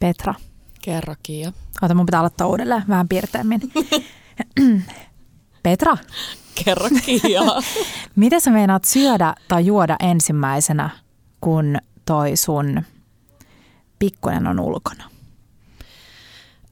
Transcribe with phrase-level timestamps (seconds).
[0.00, 0.34] Petra.
[0.82, 1.52] Kerro Kiia.
[1.82, 3.60] Ota, mun pitää aloittaa uudelleen vähän piirteemmin.
[5.62, 5.96] Petra,
[6.64, 7.42] Kerro Kiia.
[8.16, 10.90] miten sä meinaat syödä tai juoda ensimmäisenä,
[11.40, 12.82] kun toi sun
[13.98, 15.04] pikkunen on ulkona?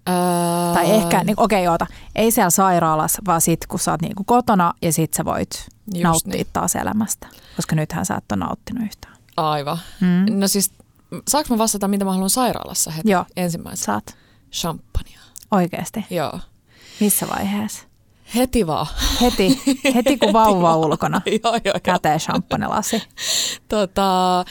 [0.09, 4.03] Öö, Tai ehkä, niin, okei okay, oota, ei siellä sairaalassa, vaan sit kun sä oot
[4.03, 6.47] niinku kotona ja sit sä voit Just nauttia niin.
[6.53, 7.27] taas elämästä.
[7.57, 9.15] Koska nythän sä et ole nauttinut yhtään.
[9.37, 9.79] Aivan.
[10.01, 10.39] Mm.
[10.39, 10.73] No siis,
[11.29, 13.25] saanko mä vastata, mitä mä haluan sairaalassa heti Joo.
[13.37, 13.85] ensimmäisenä?
[13.87, 14.17] Saat
[14.53, 15.21] Champagnea.
[15.51, 16.07] oikeasti.
[16.11, 16.41] Joo.
[17.01, 17.89] Missä vaiheessa?
[18.35, 18.87] Heti vaan.
[19.21, 19.61] Heti,
[19.95, 21.21] heti kun vauva on ulkona.
[21.27, 21.75] joo, joo, joo.
[21.83, 23.03] Käteen champagnelasi.
[23.69, 24.47] Tota, äh,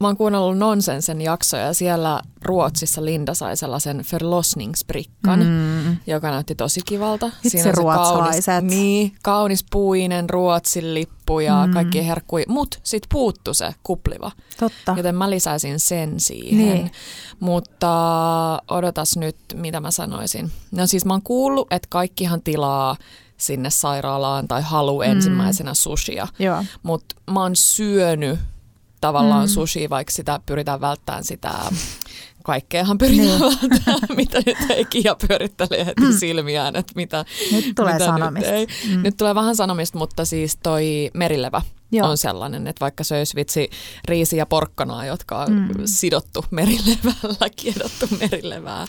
[0.00, 5.96] mä oon kuunnellut Nonsensen jaksoja ja siellä Ruotsissa Linda sai sellaisen förlossningsbrickan, Mm.
[6.06, 7.30] joka näytti tosi kivalta.
[7.44, 8.44] Vitsi, on se ruotsalaiset.
[8.46, 11.72] Kaunis, niin, kaunis puinen Ruotsin lippu ja Mm.
[11.72, 14.30] kaikki herkkui, mut sit puuttu se kupliva.
[14.60, 14.94] Totta.
[14.96, 16.58] Joten mä lisäisin sen siihen.
[16.58, 16.92] Niin.
[17.40, 17.88] Mutta
[18.68, 20.52] odotas nyt, mitä mä sanoisin.
[20.70, 22.96] No siis mä oon kuullut, että kaikkihan tilaa
[23.36, 25.10] sinne sairaalaan tai halu Mm.
[25.10, 26.28] ensimmäisenä sushia.
[26.82, 28.38] Mutta mä oon syönyt
[29.00, 29.52] tavallaan mm.
[29.52, 31.52] sushi, vaikka sitä pyritään välttämään sitä
[32.46, 34.16] kaikkeahan pyritään Niin.
[34.16, 38.52] mitä nyt ei Kia pyörittelee heti silmiään, että mitä, Nyt tulee mitä sanomista.
[38.52, 38.66] Nyt, ei.
[38.96, 39.02] Mm.
[39.02, 42.08] nyt tulee vähän sanomista, mutta siis toi merilevä Joo.
[42.08, 43.70] on sellainen, että vaikka söisi vitsi
[44.08, 45.58] riisi ja porkkanaa, jotka on Mm.
[45.58, 45.82] mm.
[45.84, 48.86] sidottu merilevällä, kiedottu merilevää.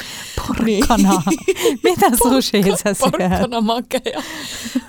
[0.48, 1.24] Porkkanaa.
[1.84, 2.98] Mitä sushi sä syöt?
[3.00, 4.24] Porkkana makeja.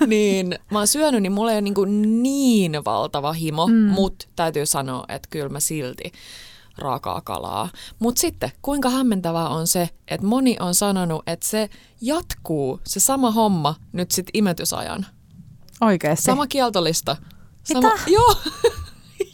[0.07, 3.73] niin mä oon syönyt, niin mulla ei ole niin, niin valtava himo, Mm.
[3.73, 3.79] mm.
[3.89, 6.11] mutta täytyy sanoa, että kyllä mä silti
[6.79, 7.69] raakaa kalaa.
[7.99, 11.69] Mutta sitten, kuinka hämmentävää on se, että moni on sanonut, että se
[12.01, 15.05] jatkuu, se sama homma nyt sitten imetysajan.
[15.81, 16.25] Oikeasti.
[16.25, 17.15] Sama kieltolista.
[17.69, 17.81] Mitä?
[17.81, 18.35] Sama, joo,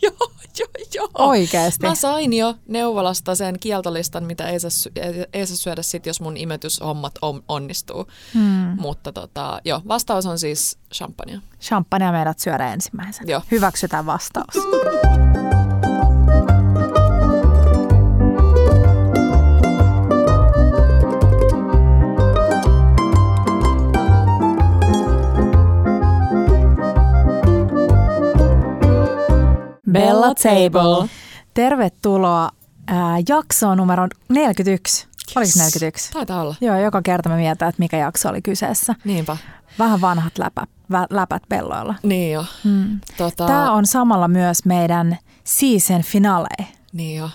[0.02, 1.10] joo, joo, joo.
[1.18, 1.88] Oikeasti.
[1.88, 6.06] Mä sain jo neuvolasta sen kieltolistan, mitä ei saa, sy- ei, ei saa syödä sit,
[6.06, 8.08] jos mun imetyshommat on, onnistuu.
[8.34, 8.76] Mm.
[8.82, 11.42] Mutta tota, joo, vastaus on siis champagne.
[11.62, 13.32] Champagnea meidät syödä ensimmäisenä.
[13.32, 13.42] Joo.
[13.52, 14.56] Hyväksytään vastaus.
[30.00, 31.10] Bella Table.
[31.54, 32.50] Tervetuloa
[32.88, 35.08] ää, jaksoon numero 41.
[35.36, 36.12] Oliko se 41?
[36.12, 36.56] Taitaa olla.
[36.62, 38.96] Joo, joka kerta me mietitään, että mikä jakso oli kyseessä.
[39.04, 39.38] Niinpä.
[39.80, 41.96] Vähän vanhat läpä, vä, läpät pelloilla.
[42.04, 42.46] Niin jo.
[42.64, 43.00] Mm.
[43.18, 46.68] Tota, Tämä on samalla myös meidän season finale.
[46.94, 47.30] Niin jo.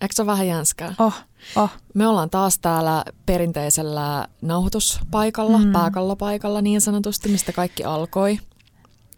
[0.00, 0.94] Eikö se ole vähän jänskää?
[0.98, 1.14] Oh,
[1.56, 1.70] oh.
[1.94, 5.72] Me ollaan taas täällä perinteisellä nauhoituspaikalla, mm.
[5.72, 8.38] pääkallopaikalla niin sanotusti, mistä kaikki alkoi.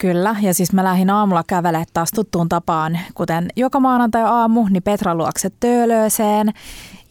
[0.00, 5.14] Kyllä, ja siis mä lähdin aamulla kävelemään taas tuttuun tapaan, kuten joka maanantai-aamu, niin Petra
[5.14, 6.52] luokse Töölööseen.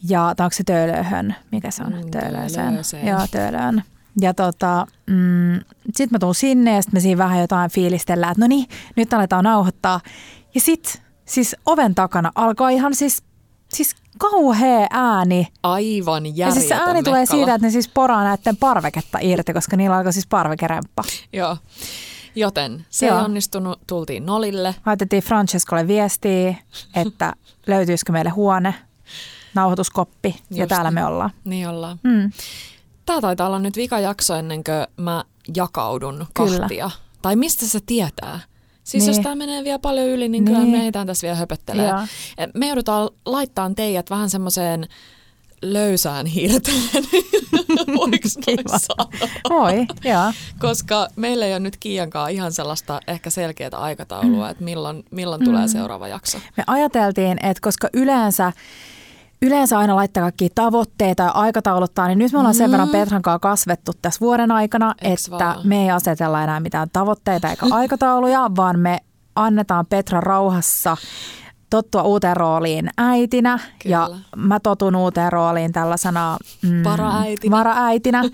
[0.08, 1.34] Ja, tai onko se Töölöhön?
[1.52, 1.92] Mikä se on?
[1.92, 2.66] Mm, Töölööseen.
[2.66, 3.06] Töölööseen.
[3.06, 3.82] Joo, Töölöön.
[4.20, 5.54] Ja tota, mm,
[5.86, 9.12] sitten mä tuun sinne ja sitten me siinä vähän jotain fiilistellään, että no niin, nyt
[9.12, 10.00] aletaan nauhoittaa.
[10.54, 13.22] Ja sitten siis oven takana alkoi ihan siis,
[13.74, 15.48] siis kauhea ääni.
[15.62, 17.38] Aivan Ja järjetön siis se ääni tulee mekkala.
[17.38, 21.02] siitä, että ne siis poraa näiden parveketta irti, koska niillä alkoi siis parvekeremppa.
[21.32, 21.56] Joo.
[22.34, 23.18] Joten se Joo.
[23.18, 24.74] ei onnistunut, tultiin nolille.
[24.86, 26.54] Laitettiin Francescolle viestiä,
[26.94, 27.32] että
[27.66, 28.74] löytyisikö meille huone,
[29.54, 30.94] nauhoituskoppi ja Just täällä niin.
[30.94, 31.30] me ollaan.
[31.44, 31.98] Niin ollaan.
[32.02, 32.30] Mm.
[33.06, 35.24] Tämä taitaa olla nyt vika jakso ennen kuin mä
[35.56, 36.58] jakaudun Kyllä.
[36.58, 36.90] kahtia.
[37.22, 38.40] Tai mistä se tietää?
[38.84, 39.14] Siis Niin.
[39.16, 40.56] jos tämä menee vielä paljon yli, niin, Niin.
[40.56, 41.92] kyllä me ehditään tässä vielä höpöttelee.
[42.54, 44.88] Me joudutaan laittaa teidät vähän semmoiseen
[45.62, 46.82] löysään hirteen.
[47.96, 48.28] Voiko?
[49.50, 50.32] Voi, joo.
[50.58, 55.66] Koska meillä ei ole nyt Kiiankaan ihan sellaista ehkä selkeää aikataulua, että milloin, milloin tulee
[55.66, 55.68] Mm.
[55.72, 56.38] seuraava jakso.
[56.56, 58.52] Me ajateltiin, että koska yleensä
[59.42, 62.72] Yleensä aina laittaa kaikki tavoitteita ja aikatauluttaa, niin nyt me ollaan sen Mm.
[62.72, 65.60] verran Petran kanssa kasvettu tässä vuoden aikana, Eiks että vaan?
[65.64, 68.98] me ei asetella enää mitään tavoitteita eikä aikatauluja, vaan me
[69.34, 70.96] annetaan Petra rauhassa
[71.70, 74.20] tottua uuteen rooliin äitinä ja Kyllä.
[74.36, 77.56] mä totun uuteen rooliin tällaisena mm, Varaäitinä.
[77.56, 78.22] varaäitinä.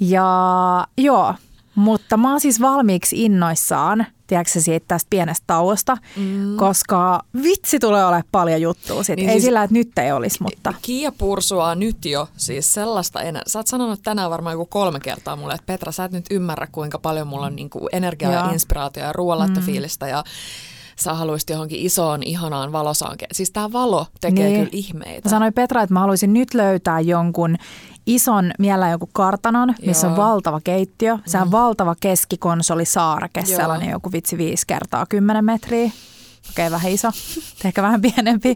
[0.00, 1.34] Ja joo,
[1.74, 6.56] mutta mä oon siis valmiiksi innoissaan, tiedätkö siitä tästä pienestä tauosta, Mm.
[6.56, 9.16] koska vitsi tulee olemaan paljon juttua sit.
[9.16, 13.20] Niin Ei siis- sillä, että nyt ei olisi, mutta Kiia pursuaa nyt jo siis sellaista
[13.20, 13.42] enää.
[13.46, 16.66] Sä oot sanonut tänään varmaan joku kolme kertaa mulle, että Petra, sä et nyt ymmärrä,
[16.72, 18.44] kuinka paljon mulla on niinku energiaa Joo.
[18.44, 20.24] ja inspiraatiota ja ruoanlaittofiilistä ja
[21.00, 23.28] sä haluaisit johonkin isoon, ihanaan valosaankeen.
[23.34, 24.56] Siis tää valo tekee Niin.
[24.58, 25.28] kyllä ihmeitä.
[25.28, 27.56] Mä sanoin Petra, että mä haluaisin nyt löytää jonkun
[28.06, 30.26] ison, mielellään joku kartanon, missä on Joo.
[30.26, 31.18] valtava keittiö.
[31.26, 33.56] Se on valtava keskikonsolisaareke, Joo.
[33.56, 35.90] sellainen joku vitsi 5 kertaa 10 metriä.
[36.50, 37.08] Okei, vähän iso,
[37.64, 38.54] ehkä vähän pienempi.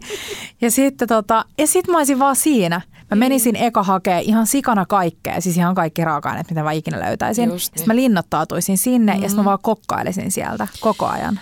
[0.61, 2.81] Ja sitten tota, ja sit mä olisin vaan siinä.
[3.11, 7.49] Mä menisin eka hakee ihan sikana kaikkea, siis ihan kaikki raaka-aineet, mitä mä ikinä löytäisin.
[7.49, 7.87] Just Sitten niin.
[7.87, 9.17] mä linnoittautuisin sinne mm.
[9.17, 9.29] ja Mm.
[9.29, 11.39] sitten mä vaan kokkailisin sieltä koko ajan.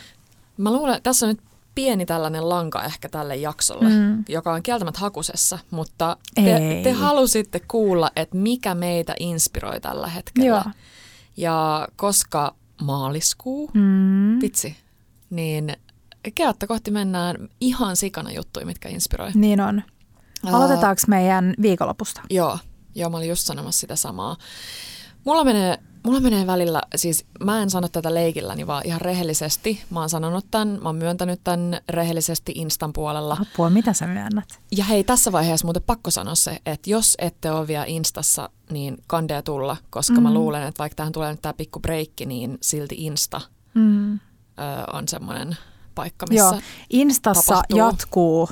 [0.60, 1.42] Mä luulen, tässä on nyt
[1.76, 4.24] pieni tällainen lanka ehkä tälle jaksolle, Mm.
[4.30, 6.84] joka on kieltämättä hakusessa, mutta te, Ei.
[6.84, 10.48] te halusitte kuulla, että mikä meitä inspiroi tällä hetkellä.
[10.48, 10.64] Joo.
[11.38, 14.42] Ja koska maaliskuu, Mm.
[14.42, 14.78] vitsi,
[15.30, 15.74] niin
[16.36, 19.32] kevättä kohti mennään ihan sikana juttuja, mitkä inspiroi.
[19.36, 19.84] Niin on.
[20.52, 22.22] Aloitetaanko meidän viikonlopusta?
[22.30, 22.58] Joo,
[22.96, 24.38] joo, mä olin just sanomassa sitä samaa.
[25.26, 25.78] Mulla menee,
[26.10, 29.84] mulla menee välillä, siis mä en sano tätä leikilläni, vaan ihan rehellisesti.
[29.90, 33.38] Mä oon sanonut tämän, mä oon myöntänyt tämän rehellisesti Instan puolella.
[33.42, 34.60] Apua, mitä sä myönnät?
[34.78, 38.98] Ja hei, tässä vaiheessa muuten pakko sanoa se, että jos ette ole vielä Instassa, niin
[39.08, 40.24] kandea tulla, koska mm.
[40.24, 43.42] mä luulen, että vaikka tähän tulee nyt tämä pikku breikki, niin silti Insta
[43.74, 44.14] Mm.
[44.14, 44.20] ö,
[44.94, 45.58] on semmoinen
[45.96, 46.46] paikka, missä...
[46.46, 47.78] Joo, Instassa tapahtuu.
[47.78, 48.50] jatkuu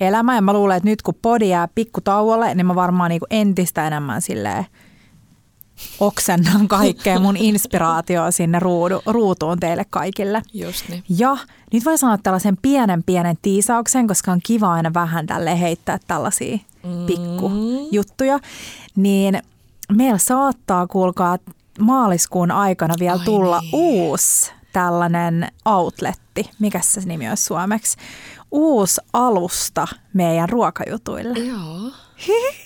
[0.00, 3.86] elämä ja mä luulen, että nyt kun podi jää pikkutauolle, niin mä varmaan niin entistä
[3.86, 4.66] enemmän silleen
[6.00, 10.42] oksennan kaikkea mun inspiraatioa sinne ruudu, ruutuun teille kaikille.
[10.54, 11.04] Just niin.
[11.08, 11.36] Ja
[11.72, 16.58] nyt voi sanoa tällaisen pienen pienen tiisauksen, koska on kiva aina vähän tälle heittää tällaisia
[17.06, 18.38] pikkujuttuja.
[18.96, 19.42] Niin
[19.92, 21.38] meillä saattaa, kuulkaa,
[21.80, 23.70] maaliskuun aikana vielä Ai tulla niin.
[23.72, 26.50] uusi tällainen outletti.
[26.58, 27.96] Mikä se nimi olisi suomeksi?
[28.50, 31.38] Uusi alusta meidän ruokajutuille.
[31.38, 31.92] Joo.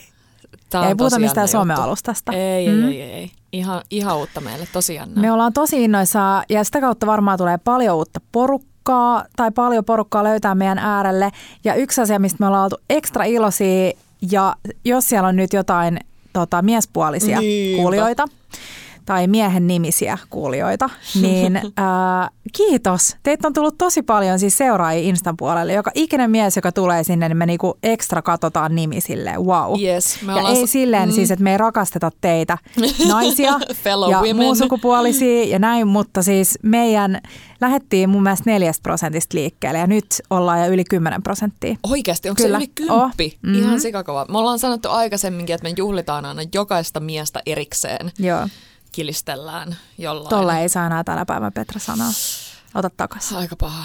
[0.71, 2.33] Tää ei puhuta mistään some-alustasta.
[2.33, 2.89] Ei, ei, Mm.
[2.89, 3.31] ei, ei, ei.
[3.53, 5.21] Ihan, ihan uutta meille, tosi jännä.
[5.21, 10.25] Me ollaan tosi innoissaan ja sitä kautta varmaan tulee paljon uutta porukkaa tai paljon porukkaa
[10.25, 11.31] löytää meidän äärelle.
[11.65, 13.93] Ja yksi asia, mistä me ollaan oltu ekstra iloisia
[14.33, 15.99] ja jos siellä on nyt jotain
[16.33, 17.83] tota, miespuolisia Niinpä.
[17.83, 18.25] kuulijoita
[19.07, 23.17] tai miehen nimisiä kuulijoita, niin ää, kiitos.
[23.23, 25.73] Teitä on tullut tosi paljon siis seuraajia Instan puolelle.
[25.73, 28.99] Joka ikinen mies, joka tulee sinne, niin me niinku ekstra katsotaan nimi
[29.39, 29.81] wow.
[29.81, 31.13] Yes, me ja ollaan ei silleen mm.
[31.13, 32.59] siis, että me ei rakasteta teitä
[33.09, 33.51] naisia
[34.11, 34.37] ja women.
[34.37, 37.21] muunsukupuolisia ja näin, mutta siis meidän
[37.61, 41.77] lähettiin mun mielestä neljästä prosentista liikkeelle ja nyt ollaan jo yli 10 prosenttia.
[41.91, 42.59] Oikeasti, onko Kyllä.
[42.59, 43.39] se yli kymppi?
[43.45, 43.51] Oh.
[43.51, 43.55] Mhm.
[43.55, 44.27] Ihan sikakova.
[44.29, 48.13] Me ollaan sanottu aikaisemminkin, että me juhlitaan aina jokaista miestä erikseen.
[48.19, 48.49] Joo,
[48.93, 50.29] Kilistellään jollain.
[50.31, 52.09] tolle ei saa enää tänä päivänä Petra sanoa.
[52.75, 53.33] Ota takas.
[53.33, 53.85] Aika paha.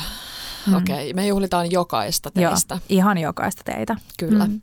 [0.68, 0.74] Mm.
[0.76, 2.76] Okei, okay, me juhlitaan jokaista teistä.
[2.76, 3.96] Joo, ihan jokaista teitä.
[4.20, 4.46] Kyllä.
[4.48, 4.62] Mm.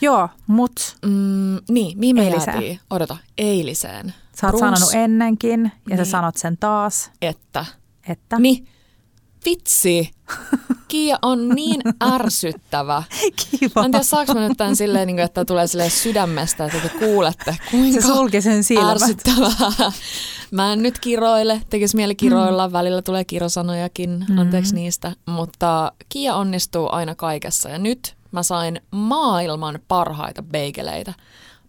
[0.00, 2.54] Joo, mut Mm, niin, mihin me Eiliseen.
[2.54, 2.80] jäätiin?
[2.90, 4.14] Odota, eiliseen.
[4.40, 6.10] sä oot Bruns- sanonut ennenkin ja sä Niin.
[6.10, 7.64] sanot sen taas, Että.
[8.08, 8.68] että Niin,
[9.44, 10.10] vitsi.
[10.88, 11.80] Kiia on niin
[12.12, 13.02] ärsyttävä.
[13.50, 13.80] kiva.
[13.80, 16.80] Mä en tiedä, saanko mä nyt tämän silleen, niin kuin, että tulee silleen sydämestä, että
[16.80, 18.90] te kuulette, kuinka Se sulki sen silmät.
[18.90, 19.92] ärsyttävää.
[20.50, 24.38] Mä en nyt kiroile, tekisi mieli kiroilla, välillä tulee kirosanojakin, Mm.
[24.38, 31.12] anteeksi niistä, mutta Kia onnistuu aina kaikessa ja nyt mä sain maailman parhaita beigeleitä.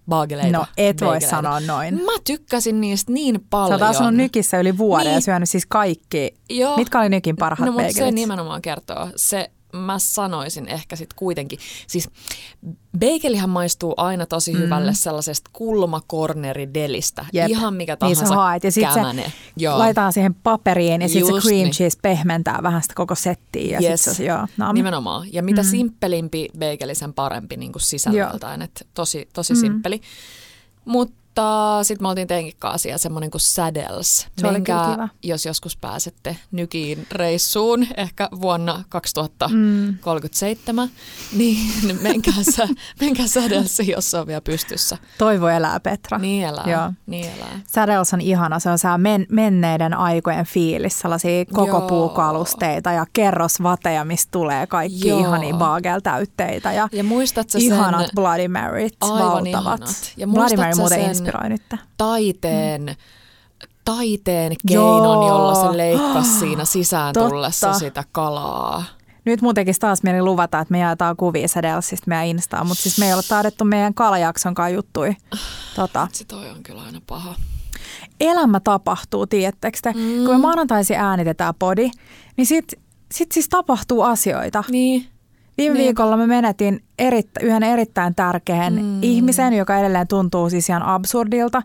[0.09, 0.57] Baageleita.
[0.57, 1.29] No et voi beigeleitä.
[1.29, 1.95] sanoa noin.
[1.95, 3.73] Mä tykkäsin niistä niin Sä paljon.
[3.73, 5.21] oot asunut nykissä yli vuoden ja Niin.
[5.21, 6.35] syönyt siis kaikki.
[6.49, 6.77] Joo.
[6.77, 9.09] Mitkä oli nykin parhaat No mutta se nimenomaan kertoo.
[9.15, 11.59] Se mä sanoisin ehkä sitten kuitenkin.
[11.87, 12.09] Siis
[12.99, 14.59] bagelihan maistuu aina tosi Mm.
[14.59, 17.25] hyvälle sellaisesta kulmakorneridelistä.
[17.33, 17.49] Jep.
[17.49, 18.63] Ihan mikä Niin sä tahansa haet.
[18.63, 19.77] Ja sit se Joo.
[19.77, 21.71] laitetaan siihen paperiin ja sitten se cream niin.
[21.71, 23.79] cheese pehmentää vähän sitä koko settiä.
[23.79, 24.03] Ja Yes.
[24.03, 25.27] sit se, joo, no, Nimenomaan.
[25.33, 25.67] Ja mitä Mm.
[25.69, 28.61] simppelimpi bageli, sen parempi niin kuin sisällöltään.
[28.61, 29.59] Et tosi, tosi mm.
[29.59, 30.01] simppeli.
[30.85, 31.15] Mutta
[31.83, 32.57] sitten me oltiin teinkin
[32.89, 34.27] ja semmoinen kuin Saddles.
[34.37, 35.09] Se oli kyllä kiva.
[35.23, 41.37] jos joskus pääsette Nykiin reissuun, ehkä vuonna 2037, Mm.
[41.37, 41.57] niin
[42.01, 42.67] menkää, sä,
[42.99, 44.97] menkää Saddelsiin, jos se on vielä pystyssä.
[45.17, 46.17] Toivo elää, Petra.
[46.17, 46.91] Niin elää, Joo.
[47.05, 47.59] niin elää.
[47.67, 51.87] Saddles on ihana, se on sää men- menneiden aikojen fiilis, sellaisia koko Joo.
[51.87, 55.19] puukalusteita ja kerrosvateja, mistä tulee kaikki Joo.
[55.19, 59.47] ihania bagel-täytteitä ja Ja muistatko ihanat sen Bloody Maryt, Aivan valtavat.
[59.47, 60.13] ihanat.
[60.17, 61.61] Ja Bloody Mary muuten sen- inspiroi nyt.
[61.97, 62.95] taiteen,
[63.85, 65.27] taiteen keinon, Joo.
[65.27, 67.29] jolla se leikkasi siinä sisään Totta.
[67.29, 68.83] tullessa sitä kalaa?
[69.25, 72.99] Nyt mun tekisi taas mieli luvata, että me jaetaan kuvia Sadelsista meidän Instaan, mutta siis
[72.99, 75.15] me ei ole taidettu meidän kalajaksonkaan juttui.
[75.75, 77.35] Tota, Se toi on kyllä aina paha.
[78.19, 79.93] elämä tapahtuu, tiedättekö te?
[79.93, 80.25] Mm.
[80.25, 81.91] Kun me maanantaisin äänitetään podi,
[82.37, 82.73] niin sit,
[83.11, 84.63] sit siis tapahtuu asioita.
[84.69, 85.07] Niin.
[85.57, 85.85] Viime Niinpä.
[85.85, 89.03] viikolla me menetin erittä, yhden erittäin tärkeän mm.
[89.03, 91.61] ihmisen, joka edelleen tuntuu siis ihan absurdilta,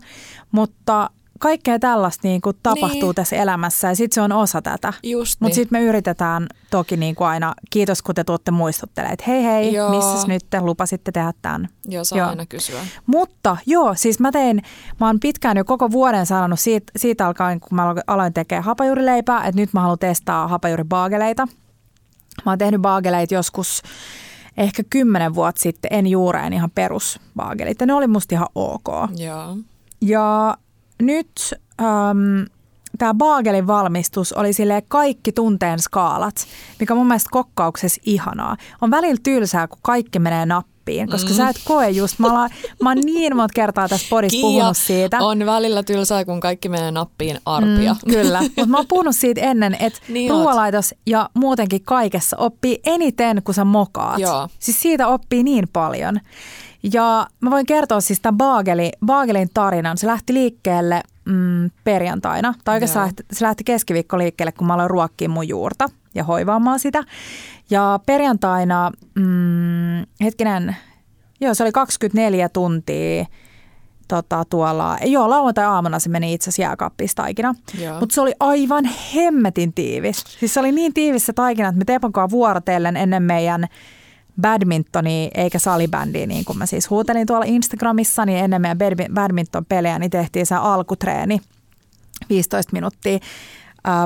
[0.51, 3.15] mutta kaikkea tällaista niin kuin tapahtuu Niin.
[3.15, 4.93] tässä elämässä ja sitten se on osa tätä.
[5.39, 5.55] Mutta niin.
[5.55, 9.73] sitten me yritetään toki niin kuin aina, kiitos kun te tuutte muistuttelemaan, että hei hei,
[9.73, 9.89] Joo.
[9.89, 11.67] missäs nyt te lupasitte tehdä tämän.
[11.87, 12.29] Joo, saa Joo.
[12.29, 12.81] aina kysyä.
[13.05, 14.61] Mutta joo, siis mä tein,
[14.99, 19.37] mä oon pitkään jo koko vuoden sanonut siitä, siitä alkaen, kun mä aloin tekemään hapajuurileipää,
[19.47, 21.47] että nyt mä haluan testaa hapajuuribaageleita.
[22.45, 23.81] Mä oon tehnyt baageleita joskus
[24.57, 27.79] ehkä kymmenen vuotta sitten en juureen ihan perusvaagelit.
[27.79, 28.87] Ja ne oli musta ihan ok.
[29.17, 29.57] Joo.
[30.01, 30.57] Ja
[31.01, 32.45] nyt äm,
[32.97, 36.35] tämä baagelin valmistus oli sille kaikki tunteen skaalat,
[36.79, 38.57] mikä mun mielestä kokkauksessa ihanaa.
[38.81, 40.70] On välillä tylsää, kun kaikki menee nappiin,
[41.11, 41.35] koska mm.
[41.35, 42.49] sä et koe just, mä, olen,
[42.83, 45.19] mä oon niin monta kertaa tässä podissa Kiia puhunut siitä.
[45.19, 47.95] on välillä tylsää, kun kaikki menee nappiin arpia.
[48.05, 52.79] Mm, kyllä, mutta mä oon puhunut siitä ennen, että Niin ruoalaitos ja muutenkin kaikessa oppii
[52.85, 54.19] eniten, kun sä mokaat.
[54.19, 54.47] Joo.
[54.59, 56.19] Siis siitä oppii niin paljon.
[56.93, 59.97] Ja mä voin kertoa siis tämän Baageli, Baagelin tarinan.
[59.97, 63.25] Se lähti liikkeelle mm, perjantaina, tai oikeastaan Joo.
[63.33, 67.03] se lähti keskiviikko liikkeelle, kun mä aloin ruokkia mun juurta ja hoivaamaan sitä.
[67.69, 70.75] Ja perjantaina, mm, hetkinen,
[71.41, 73.25] joo se oli 24 tuntia
[74.07, 77.55] tota, tuolla, joo lauantai-aamuna se meni itse asiassa jääkaappiin taikina.
[77.99, 80.23] Mutta se oli aivan hemmetin tiivis.
[80.39, 83.67] Siis se oli niin tiivis se taikina, että me Teponkaan vuorotellen ennen meidän
[84.41, 89.99] badmintonia eikä salibändiä, niin kuin mä siis huutelin tuolla Instagramissa, niin ennen meidän badmi- badminton-pelejä
[89.99, 91.41] niin tehtiin se alkutreeni
[92.29, 93.19] 15 minuuttia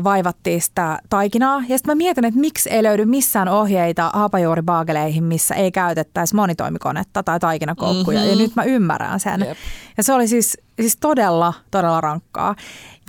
[0.03, 1.63] vaivattiin sitä taikinaa.
[1.67, 7.23] Ja sitten mä mietin, että miksi ei löydy missään ohjeita hapajuuribaageleihin, missä ei käytettäisi monitoimikonetta
[7.23, 8.19] tai taikinakoukkuja.
[8.19, 8.31] Mm-hmm.
[8.31, 9.45] Ja nyt mä ymmärrän sen.
[9.47, 9.57] Jep.
[9.97, 12.55] Ja se oli siis, siis todella, todella rankkaa.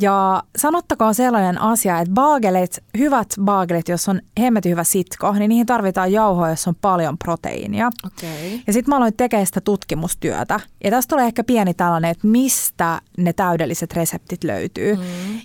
[0.01, 5.67] Ja sanottakoon sellainen asia, että baagelit, hyvät baagelit, jos on hemmetin hyvä sitko, niin niihin
[5.67, 7.91] tarvitaan jauhoa, jos on paljon proteiinia.
[8.07, 8.47] Okei.
[8.47, 8.61] Okay.
[8.67, 10.61] Ja sitten mä aloin tekemään sitä tutkimustyötä.
[10.85, 14.95] Ja tästä tulee ehkä pieni tällainen, että mistä ne täydelliset reseptit löytyy.
[14.95, 15.03] Mm.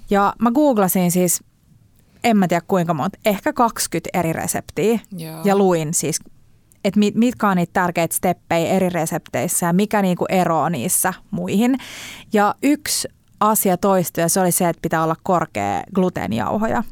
[0.10, 1.44] Ja mä googlasin siis,
[2.24, 5.00] en mä tiedä kuinka monta, ehkä 20 eri reseptiä.
[5.18, 5.42] Joo.
[5.44, 6.20] Ja luin siis,
[6.86, 11.78] että mit, mitkä on niitä tärkeitä steppejä eri resepteissä ja mikä niinku eroaa niissä muihin.
[12.34, 13.08] Ja yksi
[13.42, 16.84] asia toistui ja se oli se, että pitää olla korkea gluteenijauhoja.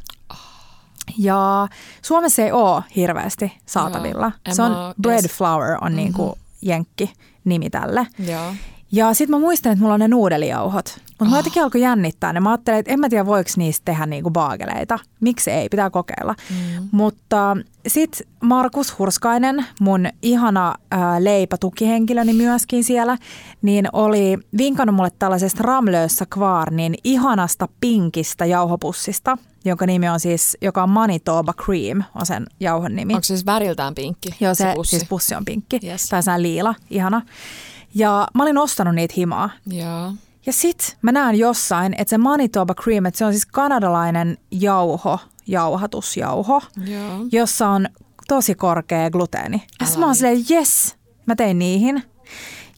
[1.18, 1.68] Ja
[2.02, 4.32] Suomessa ei ole hirveästi saatavilla.
[4.46, 7.14] Joo, se on bread flour on niinku jenkki
[7.46, 8.08] nimi tälle.
[8.20, 8.54] Joo.
[8.92, 10.98] Ja sitten mä muistan, että mulla on ne nuudelijauhot.
[11.10, 11.30] Mutta oh.
[11.32, 12.40] mä jotenkin alkoi jännittää ne.
[12.40, 15.00] Mä ajattelin, että en mä tiedä voiko niistä tehdä niinku baageleita.
[15.20, 16.36] Miksi ei, pitää kokeilla.
[16.50, 16.88] Mm.
[16.92, 23.18] Mutta sitten Markus Hurskainen, mun ihana ää, leipätukihenkilöni myöskin siellä,
[23.62, 30.84] niin oli vinkannut mulle tällaisesta Ramlössä Kvarnin ihanasta pinkistä jauhopussista, jonka nimi on siis, joka
[30.84, 33.14] on Manitoba Cream, on sen jauhon nimi.
[33.14, 34.30] Onko se siis väriltään pinkki?
[34.40, 34.90] Joo, se, pussi?
[34.90, 35.80] siis pussi on pinkki.
[35.84, 36.06] Yes.
[36.10, 37.22] Tai se on liila, ihana.
[37.96, 39.50] Ja mä olin ostanut niitä himaa.
[39.68, 40.14] Joo.
[40.46, 45.20] Ja sit mä näen jossain, että se Manitoba Cream, että se on siis kanadalainen jauho,
[45.48, 47.26] jauhatusjauho, Joo.
[47.32, 47.88] jossa on
[48.28, 49.64] tosi korkea gluteeni.
[49.80, 52.04] Ja sit mä oon silleen, yes, mä tein niihin.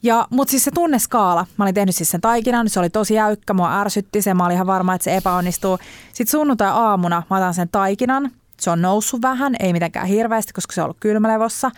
[0.02, 3.54] Ja, mutta siis se tunneskaala, mä olin tehnyt siis sen taikinan, se oli tosi jäykkä,
[3.54, 5.78] mua ärsytti se, mä olin ihan varma, että se epäonnistuu.
[6.12, 10.80] Sitten sunnuntai-aamuna mä otan sen taikinan, se on noussut vähän, ei mitenkään hirveästi, koska se
[10.80, 11.70] on ollut kylmälevossa.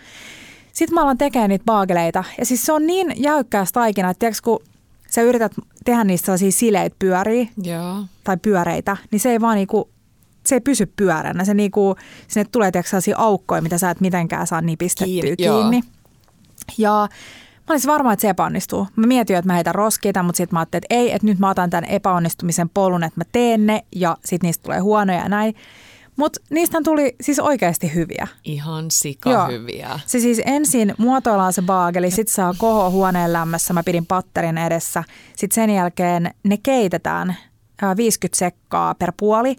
[0.75, 2.23] Sitten mä alan tekemään niitä baageleita.
[2.39, 4.59] Ja siis se on niin jäykkää taikina, että tiedätkö, kun
[5.09, 5.51] sä yrität
[5.85, 8.05] tehdä niistä sellaisia sileitä pyöriä Joo.
[8.23, 9.89] tai pyöreitä, niin se ei vaan niinku,
[10.45, 11.45] se ei pysy pyöränä.
[11.45, 11.95] Se niinku,
[12.27, 15.81] sinne tulee tiedätkö, sellaisia aukkoja, mitä sä et mitenkään saa nipistettyä Kiinni, kiinni.
[16.77, 18.87] Ja mä olin siis varma, että se epäonnistuu.
[18.95, 21.49] Mä mietin, että mä heitän roskiita, mutta sitten mä ajattelin, että ei, että nyt mä
[21.49, 25.55] otan tämän epäonnistumisen polun, että mä teen ne ja sitten niistä tulee huonoja ja näin.
[26.15, 28.27] Mutta niistä tuli siis oikeasti hyviä.
[28.43, 29.47] Ihan sika Joo.
[29.47, 29.99] hyviä.
[30.05, 35.03] Se siis ensin muotoillaan se baageli, sitten saa koho huoneen lämmössä, mä pidin patterin edessä.
[35.35, 37.35] Sitten sen jälkeen ne keitetään
[37.81, 39.55] ää, 50 sekkaa per puoli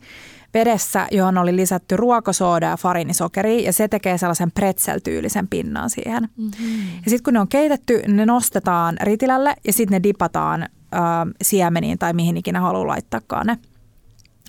[0.54, 6.28] vedessä, johon oli lisätty ruokosooda ja fariinisokeria ja se tekee sellaisen pretzel-tyylisen pinnan siihen.
[6.36, 6.78] Mm-hmm.
[7.04, 11.98] Ja sitten kun ne on keitetty, ne nostetaan ritilälle ja sitten ne dipataan ää, siemeniin
[11.98, 13.58] tai mihin ikinä haluaa laittaakaan ne.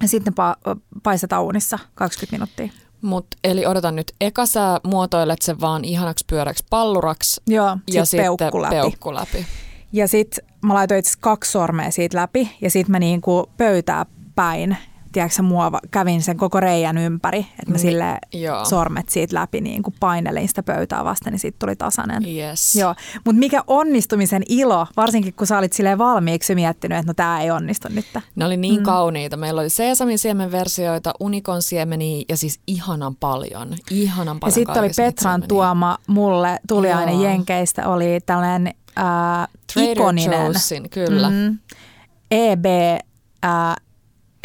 [0.02, 2.70] Ja sitten pa- paistetaan uunissa 20 minuuttia.
[3.02, 8.18] Mut, eli odotan nyt, eka sä muotoilet sen vaan ihanaksi pyöräksi palluraksi Joo, ja sit
[8.18, 8.76] peukku läpi.
[8.76, 9.46] peukku läpi.
[9.94, 14.78] Ja sitten mä laitoin itse kaksi sormea siitä läpi ja sitten mä niinku pöytää päin,
[15.18, 18.66] tiedätkö muova, kävin sen koko reijän ympäri, että mä Ni- sille joo.
[18.66, 22.26] sormet siitä läpi niin kuin painelin sitä pöytää vasten, niin siitä tuli tasainen.
[22.26, 22.76] Yes.
[22.76, 22.96] Joo,
[23.26, 27.52] mutta mikä onnistumisen ilo, varsinkin kun sä olit silleen valmiiksi miettinyt, että no tämä ei
[27.52, 28.06] onnistu nyt.
[28.36, 28.84] Ne oli niin mm.
[28.84, 29.38] kauniita.
[29.38, 33.76] Meillä oli seesamin siemenversioita, unikon siemeniä ja siis ihanan paljon.
[33.92, 35.48] Ihanan Ja paljon sitten oli Petran siemeniä.
[35.48, 37.24] tuoma mulle tuliainen Joo.
[37.24, 41.30] Jenkeistä, oli tällainen äh, Trader ikoninen Joe'sin, kyllä.
[41.30, 41.58] Mm,
[42.32, 42.66] EB,
[43.46, 43.76] äh,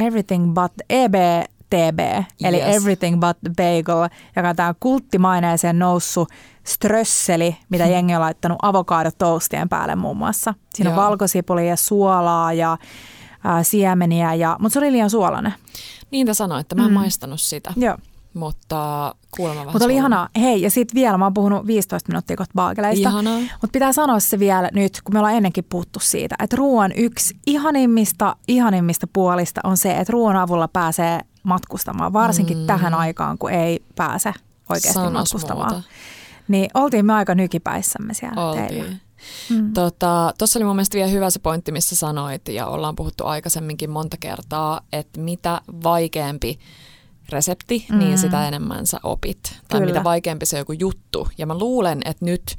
[0.06, 2.00] Everything But, EBTB,
[2.44, 2.76] eli Yes.
[2.76, 6.28] Everything But the Bagel, joka on tämä kulttimaineeseen noussut
[6.64, 10.54] strösseli, mitä jengi on laittanut avokadotoastien päälle muun muassa.
[10.74, 11.04] Siinä on Joo.
[11.04, 15.54] valkosipulia ja suolaa ja äh, siemeniä, ja, mutta se oli liian suolainen.
[16.10, 16.94] Niin te sanoitte, mä en mm.
[16.94, 17.72] maistanut sitä.
[17.76, 17.96] Joo.
[18.34, 20.00] Mutta kuulemma vähän Mutta oli sulla.
[20.00, 20.28] ihanaa.
[20.40, 23.10] Hei, ja sitten vielä, mä oon puhunut 15 minuuttia kohta baageleista.
[23.52, 27.36] Mutta pitää sanoa se vielä nyt, kun me ollaan ennenkin puhuttu siitä, että ruoan yksi
[27.46, 32.66] ihanimmista, ihanimmista puolista on se, että ruoan avulla pääsee matkustamaan, varsinkin mm.
[32.66, 34.34] tähän aikaan, kun ei pääse
[34.68, 35.72] oikeasti Sanos matkustamaan.
[35.72, 35.88] muuta.
[36.48, 38.84] Niin oltiin me aika nykipäissämme siellä teillä.
[38.84, 39.00] Oltiin.
[39.74, 39.98] Tuossa
[40.38, 44.16] tota, oli mun mielestä vielä hyvä se pointti, missä sanoit, ja ollaan puhuttu aikaisemminkin monta
[44.20, 46.58] kertaa, että mitä vaikeampi
[47.32, 47.98] resepti, mm.
[47.98, 49.42] niin sitä enemmän sä opit.
[49.42, 49.86] Tai Kyllä.
[49.92, 51.28] mitä vaikeampi se joku juttu.
[51.38, 52.56] Ja mä luulen, että nyt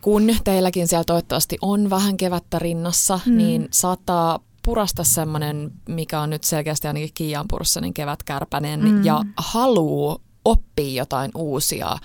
[0.00, 3.36] kun teilläkin siellä toivottavasti on vähän kevättä rinnassa, mm.
[3.36, 9.04] niin saattaa purasta semmoinen, mikä on nyt selkeästi ainakin Kiian purussa, niin kevätkärpänen mm.
[9.04, 11.96] ja haluu oppia jotain uusia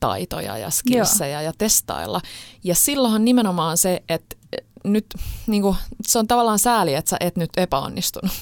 [0.00, 2.20] taitoja ja skillsejä ja testailla.
[2.64, 4.36] Ja silloinhan nimenomaan se, että
[4.84, 5.06] nyt
[5.46, 8.32] niin kuin, se on tavallaan sääli, että sä et nyt epäonnistunut.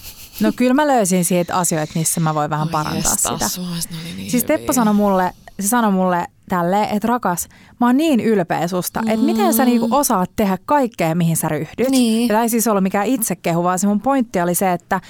[0.40, 3.62] No kyllä mä löysin siitä asioita, missä mä voin vähän Oi parantaa jestas, sitä.
[3.62, 7.48] oli niin Siis Teppo sanoi mulle, se sanoi mulle tälleen, että rakas,
[7.80, 11.88] mä oon niin ylpeä susta, että miten sä niinku osaat tehdä kaikkea, mihin sä ryhdyt.
[11.88, 12.22] Niin.
[12.22, 15.00] Ja tämä ei siis ollut mikään itsekehu, vaan se mun pointti oli se, että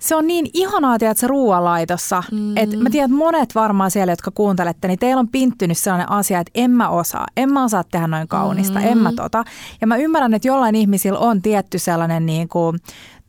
[0.00, 2.22] se on niin ihanaa, että se ruoanlaitossa.
[2.32, 2.56] Mm.
[2.56, 6.40] Että mä tiedän, että monet varmaan siellä, jotka kuuntelette, niin teillä on pinttynyt sellainen asia,
[6.40, 7.26] että en mä osaa.
[7.36, 8.86] En mä osaa tehdä noin kaunista, mm.
[8.86, 9.44] en mä tota.
[9.80, 12.78] Ja mä ymmärrän, että jollain ihmisillä on tietty sellainen niin kuin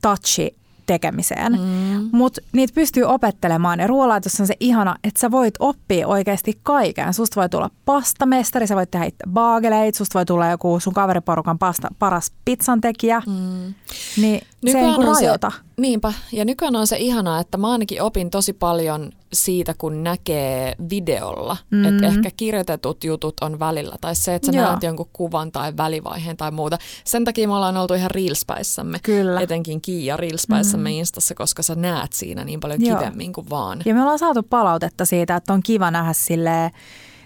[0.01, 0.60] touchi
[0.91, 1.51] tekemiseen.
[1.51, 2.09] Mm.
[2.11, 7.13] Mutta niitä pystyy opettelemaan ja ruoanlaitos on se ihana, että sä voit oppia oikeasti kaiken.
[7.13, 11.59] Susta voi tulla pastamestari, sä voit tehdä itse baageleit, susta voi tulla joku sun kaveriporukan
[11.59, 13.21] pasta, paras pizzantekijä.
[13.27, 13.73] Mm.
[14.17, 15.51] Niin se ei on rajoita.
[15.55, 20.03] Se, niinpä, ja nykyään on se ihanaa, että mä ainakin opin tosi paljon siitä, kun
[20.03, 21.57] näkee videolla.
[21.71, 21.85] Mm.
[21.85, 24.67] Että ehkä kirjoitetut jutut on välillä, tai se, että sä Joo.
[24.67, 26.77] näet jonkun kuvan tai välivaiheen tai muuta.
[27.03, 28.99] Sen takia me ollaan oltu ihan reelspäissämme.
[29.03, 29.41] Kyllä.
[29.41, 30.95] Etenkin Kiia reelspäissämme mm.
[30.95, 32.97] Instassa, koska sä näet siinä niin paljon Joo.
[32.97, 33.81] kivemmin kuin vaan.
[33.85, 36.71] Ja me ollaan saatu palautetta siitä, että on kiva nähdä silleen,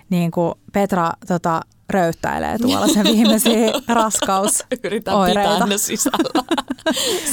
[0.10, 4.63] niin kuin Petra tota, röyttäilee tuolla sen viimeisiä raskaus.
[4.84, 5.54] Yritän oireita.
[5.54, 6.44] pitää ne sisällä.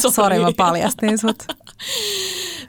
[0.14, 1.46] Sori, mä paljastin sut.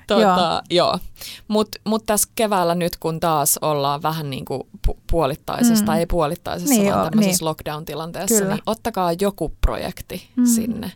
[0.07, 0.99] Tota, joo.
[1.47, 5.85] Mutta mut tässä keväällä nyt, kun taas ollaan vähän niin kuin pu- puolittaisessa, mm.
[5.85, 7.49] tai ei puolittaisessa, niin vaan joo, tämmöisessä niin.
[7.49, 8.53] lockdown-tilanteessa, Kyllä.
[8.53, 10.45] niin ottakaa joku projekti mm.
[10.45, 10.91] sinne.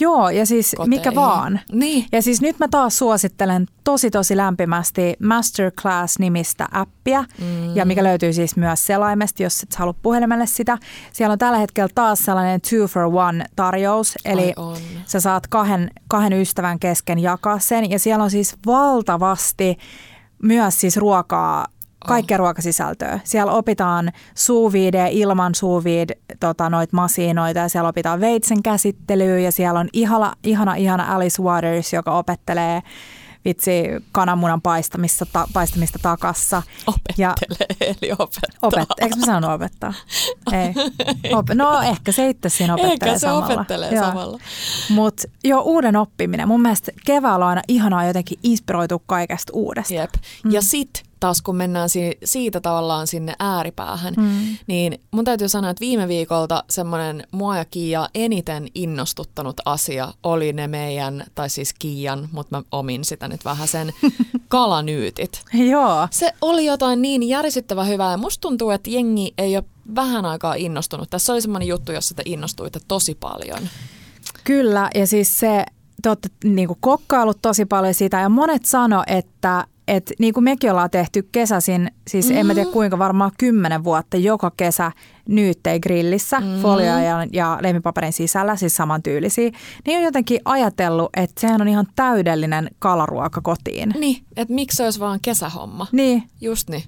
[0.00, 0.90] Joo, ja siis Koteihin.
[1.00, 1.60] mikä vaan.
[1.72, 2.06] Niin.
[2.12, 7.76] Ja siis nyt mä taas suosittelen tosi tosi lämpimästi Masterclass-nimistä appia, mm.
[7.76, 10.78] ja mikä löytyy siis myös selaimesta, jos et halua puhelimelle sitä.
[11.12, 14.54] Siellä on tällä hetkellä taas sellainen two for one tarjous, eli
[15.06, 19.78] sä saat kahden, kahden ystävän kesken jakaa sen, ja siellä on siis valtavasti
[20.42, 21.66] myös siis ruokaa,
[22.06, 22.38] kaikkea oh.
[22.38, 23.20] ruokasisältöä.
[23.24, 29.38] Siellä opitaan sous vide, ilman sous vide, tota, noit masinoita ja siellä opitaan veitsen käsittelyä
[29.38, 32.82] ja siellä on ihana, ihana, ihana Alice Waters, joka opettelee
[33.44, 36.62] vitsi kananmunan paistamista, ta, paistamista takassa.
[37.18, 38.58] Ja Opettelee, eli opettaa.
[38.62, 39.94] opet, eikö mä sanonut opettaa?
[40.52, 40.74] Ei.
[41.34, 43.54] Op, no ehkä se itse siinä opettelee Eikä se samalla.
[43.54, 44.04] opettelee Joo.
[44.04, 44.38] samalla.
[44.90, 46.48] Mutta jo uuden oppiminen.
[46.48, 49.94] Mun mielestä keväällä on aina ihanaa jotenkin inspiroitua kaikesta uudesta.
[49.94, 50.10] Jep.
[50.44, 50.50] Mm.
[50.50, 54.56] Ja sit taas kun mennään si- siitä tavallaan sinne ääripäähän, mm.
[54.66, 60.52] niin mun täytyy sanoa, että viime viikolta semmoinen mua ja Kiia eniten innostuttanut asia oli
[60.52, 63.92] ne meidän, tai siis Kiian, mutta mä omin sitä nyt vähän sen,
[64.48, 65.42] kalanyytit.
[65.54, 66.08] Joo.
[66.10, 70.54] Se oli jotain niin järisyttävän hyvää ja musta tuntuu, että jengi ei ole vähän aikaa
[70.54, 71.10] innostunut.
[71.10, 73.68] Tässä oli semmoinen juttu, jossa te innostuitte tosi paljon.
[74.44, 75.64] Kyllä, ja siis se,
[76.02, 80.44] te olette niin kuin kokkailut tosi paljon sitä, ja monet sano, että et niin kuin
[80.44, 82.40] mekin ollaan tehty kesäsin, siis mm-hmm.
[82.40, 84.92] en mä tiedä kuinka varmaan kymmenen vuotta joka kesä
[85.28, 86.62] nyyttei grillissä, mm-hmm.
[86.62, 89.50] folioa ja, ja leimipaperin sisällä, siis samantyylisiä,
[89.86, 93.94] niin on jotenkin ajatellut, että sehän on ihan täydellinen kalaruoka kotiin.
[93.98, 95.86] Niin, että miksi se olisi vaan kesähomma?
[95.92, 96.82] Niin, Just niin.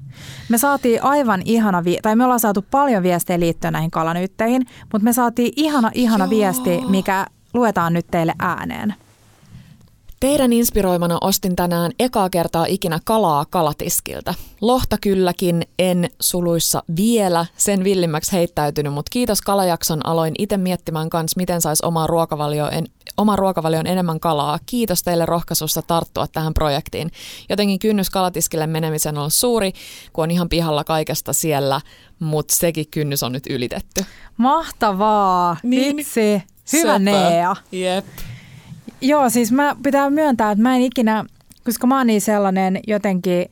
[0.48, 5.04] me saatiin aivan ihana, vi- tai me ollaan saatu paljon viestejä liittyen näihin kalanyytteihin, mutta
[5.04, 6.30] me saatiin ihana, ihana Joo.
[6.30, 8.94] viesti, mikä luetaan nyt teille ääneen.
[10.20, 14.34] Teidän inspiroimana ostin tänään ekaa kertaa ikinä kalaa kalatiskiltä.
[14.60, 21.40] Lohta kylläkin, en suluissa vielä sen villimmäksi heittäytynyt, mutta kiitos kalajakson aloin itse miettimään kanssa,
[21.40, 24.58] miten saisi omaa ruokavalioon en, oma ruokavalion enemmän kalaa.
[24.66, 27.10] Kiitos teille rohkaisusta tarttua tähän projektiin.
[27.48, 29.72] Jotenkin kynnys kalatiskille menemisen on ollut suuri,
[30.12, 31.80] kun on ihan pihalla kaikesta siellä,
[32.18, 34.04] mutta sekin kynnys on nyt ylitetty.
[34.36, 35.96] Mahtavaa, Niin.
[35.96, 36.98] vitsi, hyvä.
[36.98, 37.56] Nea.
[37.72, 38.04] Jep.
[39.00, 41.24] Joo, siis mä pitää myöntää, että mä en ikinä,
[41.64, 43.46] koska mä oon niin sellainen jotenkin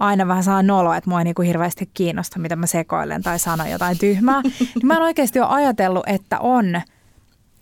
[0.00, 3.70] aina vähän saa nolo, että mua ei niinku hirveästi kiinnosta, mitä mä sekoilen tai sanon
[3.70, 4.42] jotain tyhmää.
[4.58, 6.80] niin mä en oikeasti ole ajatellut, että on,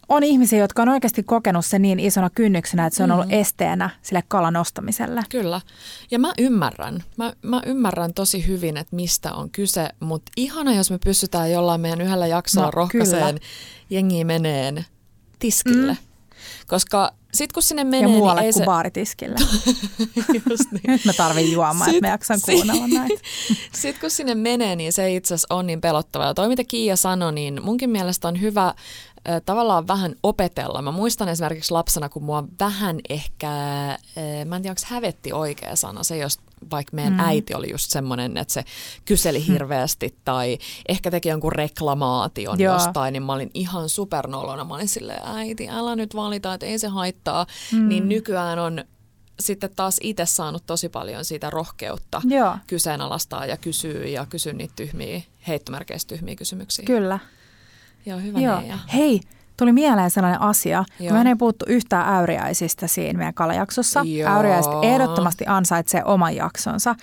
[0.09, 3.33] on ihmisiä, jotka on oikeasti kokenut sen niin isona kynnyksenä, että se on ollut mm.
[3.33, 5.23] esteenä sille kalan ostamiselle.
[5.29, 5.61] Kyllä.
[6.11, 7.03] Ja mä ymmärrän.
[7.17, 11.81] Mä, mä ymmärrän tosi hyvin, että mistä on kyse, mutta ihana, jos me pystytään jollain
[11.81, 13.39] meidän yhdellä jaksolla no, rohkaiseen
[13.91, 14.85] jengi meneen
[15.39, 15.93] tiskille.
[15.93, 15.99] Mm.
[16.67, 18.01] Koska sitten kun sinne menee...
[18.01, 18.67] Ja niin muualle niin kuin se...
[18.67, 19.37] baaritiskille.
[20.51, 20.83] Just niin.
[20.87, 23.21] Nyt mä tarvin juomaan, että mä jaksan kuunnella näitä.
[23.81, 26.27] Sitten kun sinne menee, niin se itse asiassa on niin pelottavaa.
[26.27, 28.75] Ja toi, mitä Kiia sanoi, niin munkin mielestä on hyvä
[29.45, 30.83] tavallaan vähän opetella.
[30.83, 33.49] Mä muistan esimerkiksi lapsena, kun mua vähän ehkä,
[34.47, 36.39] mä en tiedä, onko hävetti oikea sana, se jos
[36.71, 37.21] vaikka meidän mm.
[37.21, 38.65] äiti oli just semmoinen, että se
[39.05, 39.53] kyseli hmm.
[39.53, 42.75] hirveästi tai ehkä teki jonkun reklamaation Joo.
[42.75, 44.65] jostain, niin mä olin ihan supernolona.
[44.65, 47.47] Mä olin silleen, äiti, älä nyt valita, että ei se haittaa.
[47.73, 47.89] Mm.
[47.89, 48.85] Niin nykyään on
[49.41, 52.57] sitten taas itse saanut tosi paljon siitä rohkeutta Joo.
[52.67, 56.85] kyseenalaistaa ja kysyä ja kysyä niitä tyhmiä, heittomerkeistä tyhmiä kysymyksiä.
[56.85, 57.19] Kyllä.
[58.09, 58.63] Joo, hyvä Joo.
[58.95, 59.21] Hei,
[59.57, 61.23] tuli mieleen sellainen asia, Joo.
[61.23, 64.03] me ei puhuttu yhtään äyriäisistä siinä meidän kalajaksossa.
[64.05, 64.37] Joo.
[64.37, 66.95] Äyriäiset ehdottomasti ansaitsee oman jaksonsa.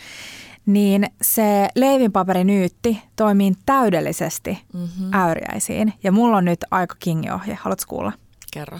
[0.66, 5.14] Niin se leivinpaperinyytti toimii täydellisesti mm-hmm.
[5.14, 5.94] äyriäisiin.
[6.04, 7.58] Ja mulla on nyt aika kingiohje.
[7.62, 8.14] Haluatko kuulla?
[8.54, 8.80] Kerro.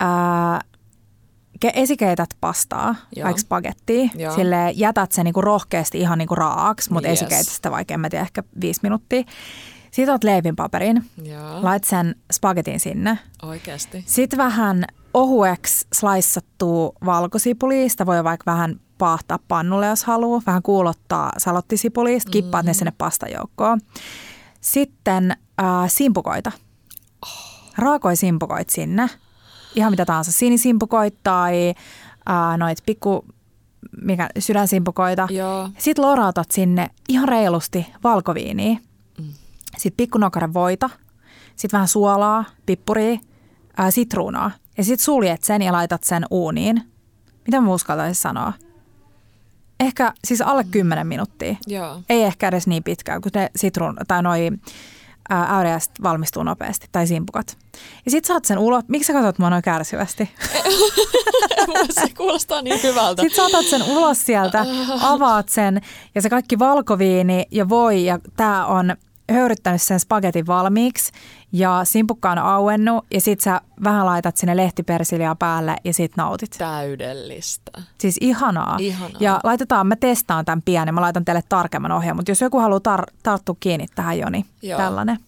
[0.00, 0.60] Ää,
[1.74, 3.24] esikeität pastaa, Joo.
[3.24, 4.08] vaikka spagettia.
[4.34, 7.22] Sille jätät sen niinku rohkeasti ihan niinku raaaksi, mutta yes.
[7.22, 9.22] esikeität sitä vaikka en mä tiedä, ehkä viisi minuuttia.
[9.96, 11.62] Sitten otat leivinpaperin, Joo.
[11.62, 13.18] lait sen spagetin sinne.
[13.42, 14.04] Oikeasti.
[14.06, 20.42] Sitten vähän ohueksi slaissattua valkosipulia, sitä voi vaikka vähän paahtaa pannulle, jos haluaa.
[20.46, 22.32] Vähän kuulottaa salottisipulista, mm-hmm.
[22.32, 23.80] kippaat ne sinne pastajoukkoon.
[24.60, 25.30] Sitten
[25.60, 26.52] äh, simpukoita.
[27.22, 27.72] Oh.
[27.78, 29.10] Raakoi simpukoit sinne.
[29.74, 31.74] Ihan mitä tahansa, sinisimpukoit tai
[32.30, 33.24] äh, noit pikku
[34.02, 35.28] mikä, sydänsimpukoita.
[35.78, 38.78] Sitten lorautat sinne ihan reilusti valkoviiniä.
[39.76, 40.90] Sitten pikkunokaren voita,
[41.56, 43.18] sitten vähän suolaa, pippuria,
[43.76, 44.50] ää, sitruunaa.
[44.78, 46.82] Ja sitten suljet sen ja laitat sen uuniin.
[47.46, 48.52] Mitä mä uskaltaisin sanoa?
[49.80, 51.56] Ehkä siis alle 10 minuuttia.
[51.66, 52.02] Joo.
[52.08, 54.50] Ei ehkä edes niin pitkään, kun ne sitruun tai noi
[55.30, 57.58] äyriäiset valmistuu nopeasti, tai simpukat.
[58.04, 58.84] Ja sit saat sen ulos.
[58.88, 60.30] Miksi sä katsot mua noin kärsivästi?
[62.00, 63.22] se kuulostaa niin hyvältä.
[63.22, 64.66] Sitten saatat sen ulos sieltä,
[65.00, 65.80] avaat sen
[66.14, 68.96] ja se kaikki valkoviini ja voi ja tää on
[69.32, 71.12] höyryttänyt sen spagetin valmiiksi
[71.52, 76.50] ja simpukka on auennut ja sit sä vähän laitat sinne lehtipersiliaa päälle ja sit nautit.
[76.58, 77.70] Täydellistä.
[77.98, 78.76] Siis ihanaa.
[78.80, 79.18] ihanaa.
[79.20, 82.80] Ja laitetaan, mä testaan tämän pienen, mä laitan teille tarkemman ohjeen, mutta jos joku haluaa
[82.96, 84.78] tar- tarttua kiinni tähän jo, niin Joo.
[84.78, 85.18] tällainen.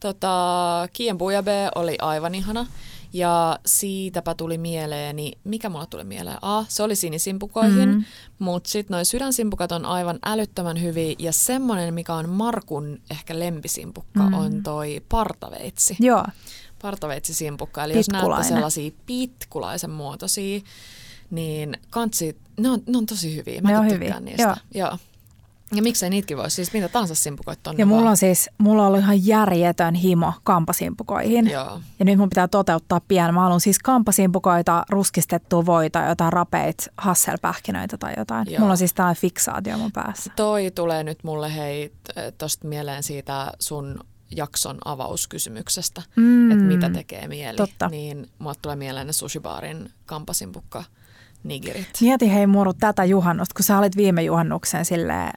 [0.00, 2.66] Tota, Kien Bujabe oli aivan ihana.
[3.12, 6.38] Ja siitäpä tuli mieleeni, mikä mulla tuli mieleen?
[6.42, 8.04] Ah, se oli sinisimpukoihin, mm-hmm.
[8.38, 11.14] mutta sitten noin sydänsimpukat on aivan älyttömän hyviä.
[11.18, 14.34] Ja semmoinen, mikä on Markun ehkä lempisimpukka, mm-hmm.
[14.34, 15.96] on toi partaveitsi.
[16.00, 16.24] Joo.
[16.82, 20.60] Partaveitsisimpukka, eli jos näette sellaisia pitkulaisen muotoisia,
[21.30, 23.60] niin kansi, ne on, ne on tosi hyviä.
[23.60, 24.20] Mä ne on hyviä.
[24.20, 24.42] niistä.
[24.42, 24.56] Joo.
[24.74, 24.98] Joo.
[25.74, 27.78] Ja miksei niitäkin voisi, siis mitä tahansa simpukoita on.
[27.78, 31.50] Ja mulla on siis, mulla on ollut ihan järjetön himo kampasimpukoihin.
[31.50, 31.80] Joo.
[31.98, 33.34] Ja nyt mun pitää toteuttaa pian.
[33.34, 38.46] Mä haluan siis kampasimpukoita, ruskistettua voita, jotain rapeit hasselpähkinöitä tai jotain.
[38.50, 38.60] Joo.
[38.60, 40.32] Mulla on siis tällainen fiksaatio mun päässä.
[40.36, 41.92] Toi tulee nyt mulle hei
[42.38, 44.00] tosta mieleen siitä sun
[44.36, 47.56] jakson avauskysymyksestä, mm, että mitä tekee mieli.
[47.56, 47.88] Totta.
[47.88, 50.84] Niin mulle tulee mieleen ne sushibaarin kampasimpukka
[51.44, 51.88] nigirit.
[52.00, 55.32] Mieti hei muru tätä juhannusta, kun sä olit viime juhannuksen silleen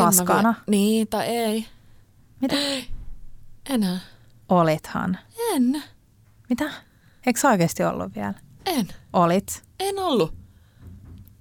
[0.00, 0.54] raskaana?
[0.66, 1.66] Niin, tai ei.
[2.40, 2.56] Mitä?
[2.56, 2.88] Ei.
[3.70, 3.98] Enää.
[4.48, 5.18] Olithan.
[5.54, 5.82] En.
[6.48, 6.64] Mitä?
[7.26, 8.34] Eikö sä oikeasti ollut vielä?
[8.66, 8.88] En.
[9.12, 9.62] Olit?
[9.80, 10.34] En ollut.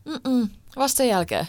[0.06, 0.50] Mm-mm.
[0.76, 1.48] Vasta sen jälkeen.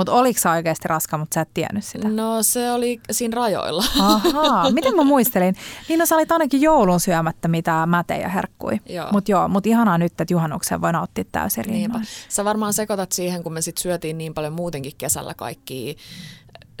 [0.00, 2.08] Mutta oliko se oikeasti raska, mutta sä et tiennyt sitä?
[2.08, 3.84] No se oli siinä rajoilla.
[4.00, 5.56] Ahaa, miten mä muistelin?
[5.88, 8.80] Niin no sä olit ainakin joulun syömättä mitä mäte ja herkkui.
[9.12, 12.04] Mutta joo, mutta ihanaa nyt, että juhannuksen voi nauttia täysin rinnoin.
[12.28, 15.96] Sä varmaan sekoitat siihen, kun me sit syötiin niin paljon muutenkin kesällä kaikki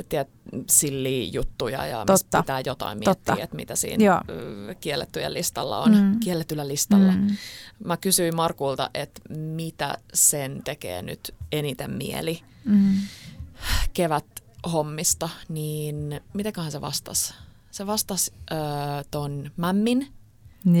[0.08, 0.28] tiedät,
[1.32, 2.12] juttuja ja Totta.
[2.12, 3.42] mistä pitää jotain miettiä, Totta.
[3.42, 4.20] että mitä siinä Joo.
[4.80, 6.20] kiellettyjen listalla on, mm.
[6.20, 7.12] kielletyllä listalla.
[7.12, 7.36] Mm.
[7.84, 12.94] Mä kysyin Markulta, että mitä sen tekee nyt eniten mieli mm.
[13.92, 14.26] kevät
[14.72, 17.34] hommista, niin mitäköhän se vastasi?
[17.70, 18.58] Se vastasi äh,
[19.10, 20.12] ton mämmin.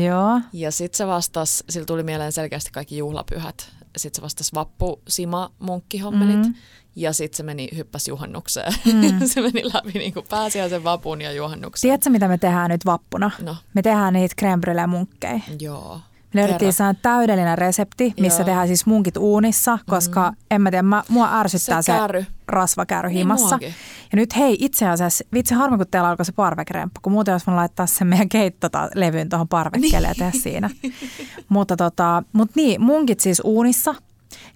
[0.04, 0.40] Joo.
[0.52, 3.72] Ja sitten se vastasi, sillä tuli mieleen selkeästi kaikki juhlapyhät.
[3.96, 6.46] Sitten se vastasi vappu, sima, munkkihommelit.
[6.46, 6.54] Mm.
[6.96, 8.72] Ja sitten se meni, hyppäs juhannukseen.
[8.84, 9.26] Mm.
[9.28, 11.88] se meni läpi niin kuin pääsiäisen vapun ja juhannuksen.
[11.88, 13.30] Tiedätkö, mitä me tehdään nyt vappuna?
[13.42, 13.56] No.
[13.74, 15.40] Me tehdään niitä creme munkkeja.
[15.60, 16.00] Joo.
[16.34, 18.44] Me löydettiin sellainen täydellinen resepti, missä Joo.
[18.46, 20.36] tehdään siis munkit uunissa, koska mm.
[20.50, 22.24] en mä tiedä, mä, mua ärsyttää Se se, käry.
[22.48, 23.46] rasvakäry Niin himassa.
[23.46, 23.68] muakin.
[24.12, 27.46] ja nyt hei, itse asiassa, vitsi harmi kun teillä alkoi se parvekremppu, kun muuten olisi
[27.46, 30.70] voinut laittaa sen meidän keittolevyn tuohon parvekkeelle ja tehdä siinä.
[31.48, 33.94] mutta tota, mut niin, munkit siis uunissa.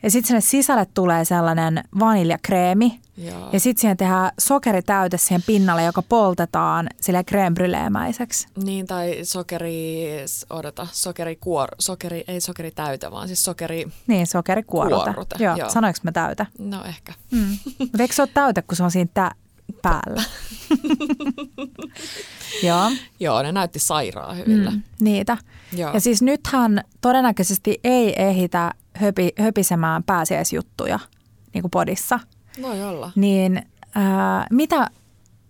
[0.05, 3.01] Ja sitten sinne sisälle tulee sellainen vaniljakreemi.
[3.17, 3.49] Joo.
[3.53, 8.49] Ja sitten siihen tehdään sokeritäyte siihen pinnalle, joka poltetaan sille crème brûlémäiseksi.
[8.65, 10.07] Niin, tai sokeri,
[10.51, 15.05] odota, sokerikuor, sokeri, ei sokeritäyte, vaan siis sokeri, Niin, sokerikuorute.
[15.13, 15.71] Kuorute, Joo, joo.
[15.71, 16.47] sanoinko mä täytä?
[16.59, 17.13] no ehkä.
[17.31, 17.59] Mm.
[17.79, 19.31] Mutta eikö se ole täyte, kun se on siinä tä-
[19.83, 20.23] päällä?
[22.63, 22.91] Joo,
[23.21, 24.71] Joo, ne näytti sairaan hyvillä.
[24.71, 25.37] mm, niitä.
[25.77, 25.91] Joo.
[25.95, 30.99] Ja siis nythän todennäköisesti ei ehitä höpi, höpisemään pääsiäisjuttuja
[31.55, 32.21] niin kuin podissa.
[32.63, 33.13] Voi olla.
[33.17, 33.63] Niin
[33.95, 34.91] ää, mitä,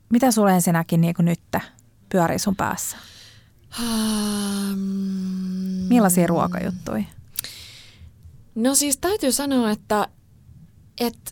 [0.08, 1.40] mitä sulle ensinnäkin niin kuin nyt
[2.08, 2.96] pyörii sun päässä?
[3.78, 4.78] Hmm.
[5.88, 7.04] Millaisia ruokajuttuja?
[8.54, 10.08] No siis täytyy sanoa, että,
[11.00, 11.30] että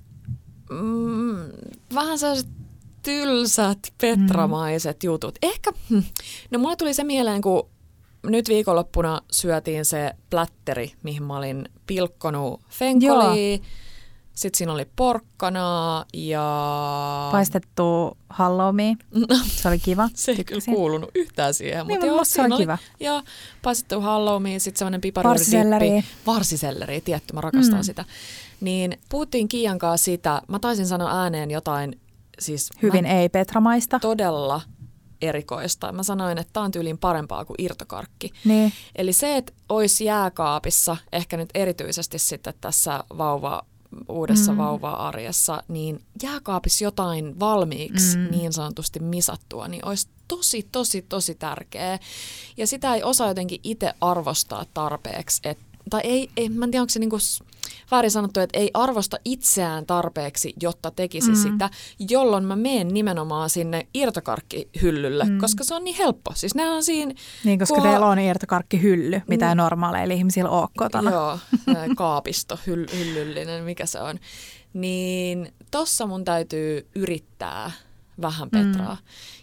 [0.70, 1.36] mm,
[1.94, 2.48] vähän sellaiset
[3.02, 5.06] tylsät, petramaiset mm.
[5.06, 5.38] jutut.
[5.42, 5.98] Ehkä, hm,
[6.50, 7.68] no mulle tuli se mieleen, kun
[8.26, 13.58] nyt viikonloppuna syötiin se plätteri, mihin mä olin pilkkonut fenkolia.
[14.34, 17.28] Sitten siinä oli porkkanaa ja...
[17.32, 18.96] Paistettu halloumi.
[19.46, 20.08] Se oli kiva.
[20.14, 21.86] Se ei kyllä kuulunut yhtään siihen.
[21.86, 22.78] Niin, joo, mutta se oli kiva.
[23.00, 23.22] Joo,
[23.62, 26.04] paistettu halloumi, sitten semmoinen piparuudidippi.
[26.26, 27.82] Varsiselleri, tietty, mä rakastan Mm.
[27.84, 28.04] sitä.
[28.60, 32.00] Niin puhuttiin Kiian kanssa sitä, mä taisin sanoa ääneen jotain,
[32.38, 33.98] siis Hyvin mä ei-petramaista.
[34.00, 34.60] todella
[35.22, 35.92] erikoista.
[35.92, 38.30] Mä sanoin, että tää on tyyliin parempaa kuin irtokarkki.
[38.44, 38.72] Niin.
[38.96, 43.62] Eli se, että olisi jääkaapissa, ehkä nyt erityisesti sitten tässä vauva,
[44.08, 44.58] uudessa Mm.
[44.58, 48.30] vauva-arjessa, niin jääkaapissa jotain valmiiksi Mm.
[48.30, 51.98] niin sanotusti misattua, niin olisi tosi, tosi, tosi tärkeä.
[52.56, 55.40] Ja sitä ei osaa jotenkin itse arvostaa tarpeeksi.
[55.44, 55.58] Et,
[55.90, 57.16] tai ei, ei, mä en tiedä, onko se niinku
[57.90, 61.36] väärin sanottu, että ei arvosta itseään tarpeeksi, jotta tekisi Mm.
[61.36, 61.70] sitä,
[62.10, 65.38] jolloin mä menen nimenomaan sinne irtokarkkihyllylle, Mm.
[65.38, 66.32] koska se on niin helppo.
[66.34, 67.14] Siis nehän on siinä
[67.44, 69.58] Niin, koska Kun- teillä on irtokarkkihylly, mitä ei Mm.
[69.58, 71.10] normaaleilla ihmisillä ole kotona.
[71.10, 71.38] Joo,
[71.96, 74.18] kaapisto, hyll, hyllyllinen, mikä se on.
[74.72, 77.70] Niin tossa mun täytyy yrittää
[78.20, 78.94] vähän petraa.
[78.94, 79.00] Mm.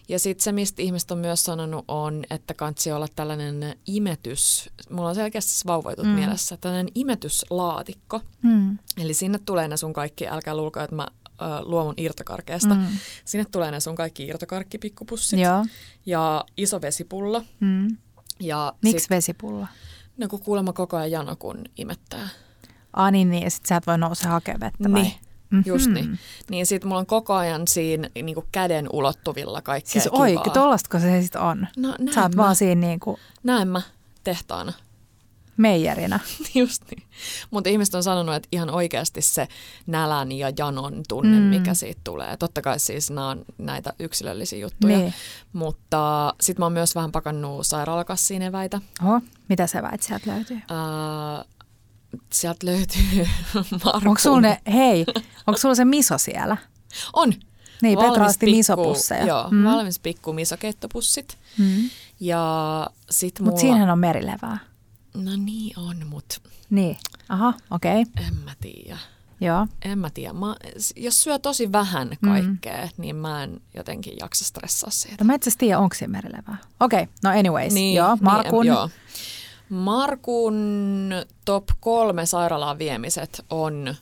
[0.08, 5.08] Ja sitten se, mistä ihmiset on myös sanonut, on, että kansi olla tällainen imetys, mulla
[5.08, 6.10] on selkeästi se vauvajutut Mm.
[6.10, 8.20] mielessä, tällainen imetyslaatikko.
[8.42, 8.78] Mm.
[8.98, 12.74] Eli sinne tulee ne sun kaikki, älkää luulko, että mä ö, luon mun irtokarkeesta.
[12.74, 12.86] Mm.
[13.24, 15.64] Sinne tulee ne sun kaikki irtokarkkipikkupussit Joo.
[16.06, 17.42] ja iso vesipullo.
[17.60, 17.96] Mm.
[18.40, 19.66] Ja Miksi sit, vesipulla?
[20.16, 22.28] no kun kuulemma koko ajan jano, kun imettää.
[22.92, 25.02] Ah niin, niin ja sit sä et voi nousea hakemaan vettä vai?
[25.02, 25.14] Niin,
[25.66, 25.94] just Mhm.
[25.94, 26.18] niin.
[26.50, 30.20] Niin sit mulla on koko ajan siinä niin kuin käden ulottuvilla kaikkea Siis kivaa.
[30.20, 31.66] oikein, tollastako se sit on?
[31.76, 33.82] No näin Sä oot mä, vaan siinä niinku näin mä
[34.24, 34.72] tehtaana.
[35.56, 36.20] meijerinä.
[36.54, 37.02] Just niin.
[37.50, 39.48] Mutta ihmiset on sanonut, että ihan oikeasti se
[39.86, 41.42] nälän ja janon tunne, Mm.
[41.44, 42.36] mikä siitä tulee.
[42.36, 44.98] Totta kai siis nämä on näitä yksilöllisiä juttuja.
[44.98, 45.14] Niin.
[45.52, 48.80] Mutta sit mä oon myös vähän pakannut sairaalakassiin eväitä.
[49.04, 50.56] Oho, mitä sä väit sieltä löytyy?
[50.70, 51.44] Ää,
[52.32, 53.00] sieltä löytyy
[53.84, 54.08] Markun.
[54.08, 55.04] Onko sulla ne, hei,
[55.46, 56.56] onko sulla se miso siellä?
[57.12, 57.32] On.
[57.82, 59.26] Niin, Valmis Petra osti pikku- misopusseja.
[59.26, 59.56] Joo, Mm.
[59.56, 59.64] mm.
[59.64, 61.38] valmis pikku misokeittopussit.
[61.58, 61.90] Mm.
[62.20, 63.50] Ja sit mulla...
[63.50, 64.58] Mutta siinähän on merilevää.
[65.14, 66.96] No niin on, mut Niin,
[67.28, 68.24] aha, okei, okay.
[68.26, 68.98] en mä tiedä.
[69.40, 69.66] joo.
[69.82, 70.32] En mä tiedä.
[70.32, 70.56] Mä,
[70.96, 72.90] jos syö tosi vähän kaikkea, mm.
[72.96, 75.24] niin mä en jotenkin jaksa stressaa siitä.
[75.24, 76.56] No mä itse asiassa tiedä, onko siinä merilevää.
[76.80, 77.14] Okei, okay.
[77.24, 78.60] no anyways, niin, joo, Markun.
[78.64, 78.90] Niin, joo.
[79.70, 81.10] Markun
[81.44, 83.94] top kolme sairaalaan viemiset on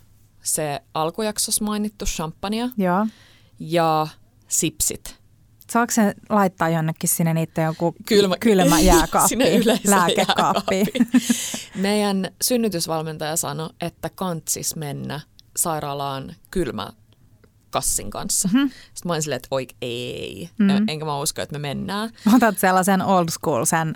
[0.42, 3.06] se alkujaksossa mainittu champagne joo.
[3.58, 4.06] ja
[4.48, 5.18] sipsit.
[5.70, 10.84] Saako sen laittaa jonnekin sinne niitä joku Kylmä, kylmä jääkaappi, Sinne lääkekaappi?
[11.74, 15.20] Meidän synnytysvalmentaja sanoi, että kantsis mennä
[15.56, 16.88] sairaalaan kylmä
[17.70, 18.48] kassin kanssa.
[18.48, 18.56] Mhm.
[18.56, 18.70] Mm-hmm.
[18.70, 20.50] Sitten mä olin silleen, että oik ei.
[20.58, 20.72] Mm.
[20.72, 20.88] Mm.
[20.88, 22.10] Enkä mä usko, että me mennään.
[22.36, 23.94] Otat sellaisen old school, sen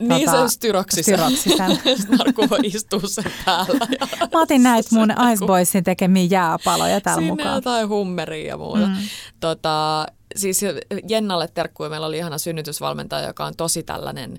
[0.00, 1.04] Niin Tota, se on styroksisen.
[1.04, 1.78] styroksisen.
[2.18, 3.86] Markku voi istua sen päällä.
[4.00, 7.54] Ja Mä otin näitä mun se Ice Boysin tekemiä jääpaloja täällä Sinne mukaan.
[7.54, 8.86] jotain hummeria ja muuta.
[8.86, 8.96] Mm.
[9.40, 10.60] Tota, siis
[11.08, 11.90] Jennalle terkkuja.
[11.90, 14.38] Meillä oli ihana synnytysvalmentaja, joka on tosi tällainen,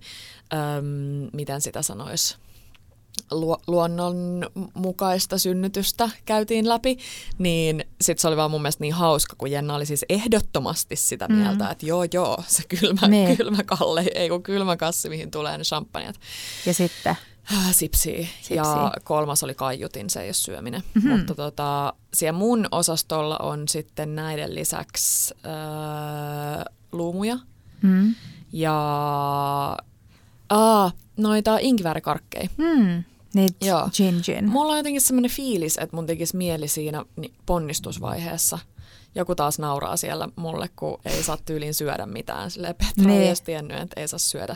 [0.53, 2.35] äm, miten sitä sanoisi,
[3.67, 6.97] luonnonmukaista synnytystä käytiin läpi,
[7.37, 11.27] niin sitten se oli vaan mun mielestä niin hauska, kun Jenna oli siis ehdottomasti sitä
[11.27, 11.35] Mm.
[11.35, 13.37] mieltä, että joo joo, se kylmä, Niin.
[13.37, 16.15] kylmä kalle, ei kun kylmä kassi, mihin tulee ne champanjat.
[16.65, 17.15] Ja sitten,
[17.71, 18.27] Sipsiä.
[18.41, 18.55] Sipsiä.
[18.55, 20.81] Ja kolmas oli kaiutin, se ei ole syöminen.
[20.93, 21.05] Mhm.
[21.07, 21.17] Mm-hmm.
[21.19, 25.51] Mutta tota, siellä mun osastolla on sitten näiden lisäksi öö,
[26.91, 27.37] luumuja
[27.81, 28.15] mm,
[28.53, 29.77] ja...
[30.51, 32.49] Aa, noita inkiväärikarkkeja.
[32.57, 33.03] Mm.
[33.33, 33.89] Niitä Joo.
[33.93, 34.49] gin gin.
[34.49, 38.59] Mulla on jotenkin semmoinen fiilis, että mun tekisi mieli siinä ni- ponnistusvaiheessa.
[39.15, 42.51] Joku taas nauraa siellä mulle, kun ei saa tyyliin syödä mitään.
[42.51, 43.21] Silleen Petra Niin.
[43.21, 44.55] ei edes tiennyt, että ei saa syödä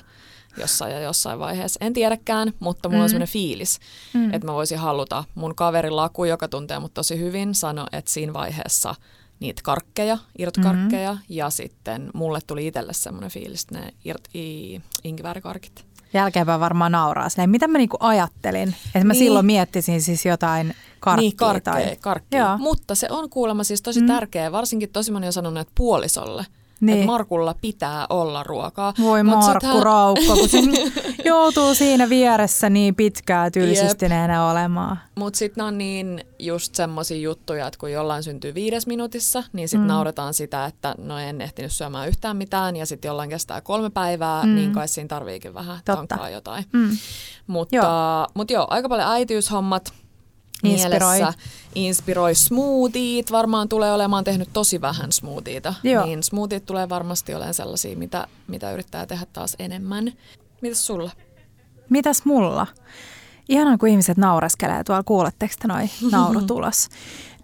[0.58, 1.78] jossain ja jossain vaiheessa.
[1.86, 3.04] En tiedäkään, mutta mulla mm.
[3.04, 3.80] on semmoinen fiilis,
[4.14, 4.34] mm.
[4.34, 5.24] että mä voisin haluta.
[5.36, 8.96] Mun kaveri Laku, joka tuntee mut tosi hyvin, sanoi, että siinä vaiheessa
[9.46, 11.26] niitä karkkeja, irtkarkkeja, mm-hmm.
[11.30, 15.86] ja sitten mulle tuli itselle semmoinen fiilis, että ne irt, i, inkiväärikarkit.
[16.14, 18.76] Jälkeenpäin varmaan nauraa silleen, mitä mä niinku ajattelin.
[18.86, 19.20] Että mä Niin.
[19.20, 21.22] silloin miettisin siis jotain karkkia.
[21.22, 21.98] niin, karkkeja, tai...
[22.02, 22.58] karkkeja.
[22.58, 24.08] Mutta se on kuulemma siis tosi mm.
[24.08, 26.46] tärkeä, varsinkin tosi moni on sanonut, että puolisolle.
[26.82, 26.94] Niin.
[26.98, 28.94] Että Markulla pitää olla ruokaa.
[29.02, 30.58] Voi Mut Markku sittenhän- Raukko, kun se
[31.26, 35.00] joutuu siinä vieressä niin pitkään tylsistyneenä olemaan.
[35.16, 39.86] Mutta sitten on niin just semmoisia juttuja, että kun jollain syntyy viides minuutissa, niin sitten
[39.86, 39.88] mm.
[39.88, 44.44] nauretaan sitä, että no en ehtinyt syömään yhtään mitään, ja sitten jollain kestää kolme päivää,
[44.44, 44.56] mm.
[44.56, 45.96] niin kai siinä tarviikin vähän Totta.
[46.08, 46.66] tankaa jotain.
[46.74, 46.90] Mm.
[47.48, 48.28] Mutta joo.
[48.34, 49.94] Mut joo, aika paljon äitiyshommat
[50.64, 51.18] Inspiroi.
[51.18, 51.40] mielessä.
[51.76, 53.32] Inspiroi smoothiet.
[53.32, 55.74] Varmaan tulee olemaan tehnyt tosi vähän smoothieta.
[55.84, 56.06] Joo.
[56.06, 60.14] Niin smoothiet tulee varmasti olemaan sellaisia, mitä, mitä yrittää tehdä taas enemmän.
[60.62, 61.12] Mitäs sulla?
[61.90, 62.68] Mitäs mulla?
[63.50, 65.04] Ihanaa, kun ihmiset naureskelee tuolla.
[65.04, 66.90] Kuuletteko te noi nauru tulos?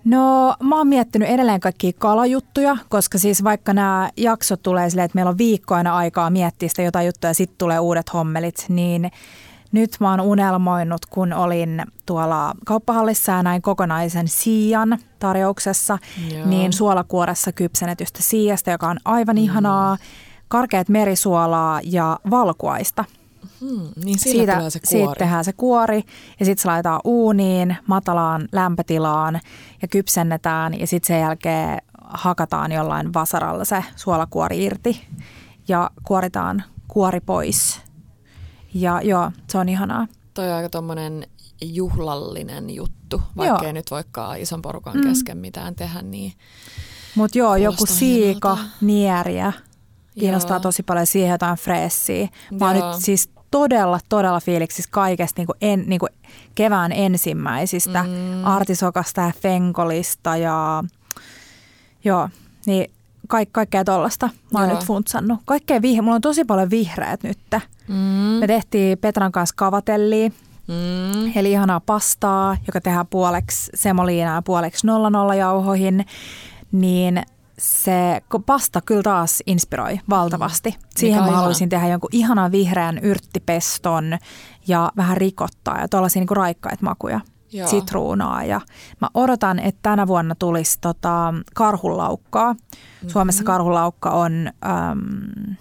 [0.06, 5.16] No, mä oon miettinyt edelleen kaikkia kalajuttuja, koska siis vaikka nämä jaksot tulee silleen, että
[5.16, 9.12] meillä on viikkoina aikaa miettiä sitä jotain juttuja ja sitten tulee uudet hommelit, niin
[9.72, 15.98] nyt mä oon unelmoinut, kun olin tuolla kauppahallissa ja näin kokonaisen siian tarjouksessa,
[16.34, 16.46] Joo.
[16.46, 19.98] niin suolakuoressa kypsennetystä siijasta, joka on aivan ihanaa,
[20.48, 23.06] karkeat merisuolaa ja valkuaista.
[23.62, 25.20] Hmm, niin siitä, Siitä, tulee se siitä kuori.
[25.20, 26.04] tehdään se kuori
[26.40, 29.40] ja sitten se laitetaan uuniin, matalaan lämpötilaan
[29.82, 35.08] ja kypsennetään ja sitten sen jälkeen hakataan jollain vasaralla se suolakuori irti
[35.68, 37.82] ja kuoritaan kuori pois.
[38.74, 40.08] Ja joo, se on ihanaa.
[40.34, 41.28] Toi on aika tommonen
[41.62, 43.68] juhlallinen juttu, vaikka Joo.
[43.68, 45.04] ei nyt voikaan ison porukan mm.
[45.04, 46.34] kesken mitään tehdä, niin
[47.16, 48.76] Mutta joo, joku siika, hienolta.
[48.82, 49.54] nieriä,
[50.20, 50.62] kiinnostaa Joo.
[50.62, 52.28] tosi paljon siihen jotain freessiä.
[52.60, 56.10] Mä oon nyt siis todella, todella fiiliksissä kaikesta niin kuin en, niin kuin
[56.56, 58.46] kevään ensimmäisistä mm.
[58.46, 60.84] artisokasta ja fenkolista ja
[62.04, 62.30] joo,
[62.66, 62.92] niin
[63.32, 64.78] kaik, kaikkea tollasta mä oon Joo.
[64.78, 65.40] nyt funtsannut.
[65.46, 67.38] Kaikkea vihreä, mulla on tosi paljon vihreät nyt.
[67.88, 67.96] mm,
[68.40, 70.30] Me tehtiin Petran kanssa kavatellia,
[70.68, 76.06] mm, eli ihanaa pastaa, joka tehdään puoleksi semoliinaa ja puoleksi 00 jauhoihin,
[76.72, 77.22] niin
[77.60, 80.76] se pasta kyllä taas inspiroi valtavasti.
[80.96, 81.38] Siihen Mikä on mä ihana.
[81.38, 84.18] haluaisin tehdä jonkun ihanan vihreän yrttipeston
[84.68, 87.20] ja vähän rikottaa ja tuollaisia niinku raikkaita makuja.
[87.52, 87.68] Joo.
[87.68, 88.62] Sitruunaa ja
[89.02, 92.54] mä odotan, että tänä vuonna tulisi tota karhulaukkaa.
[92.54, 93.10] Mhm.
[93.10, 95.56] Suomessa karhulaukka on, äm,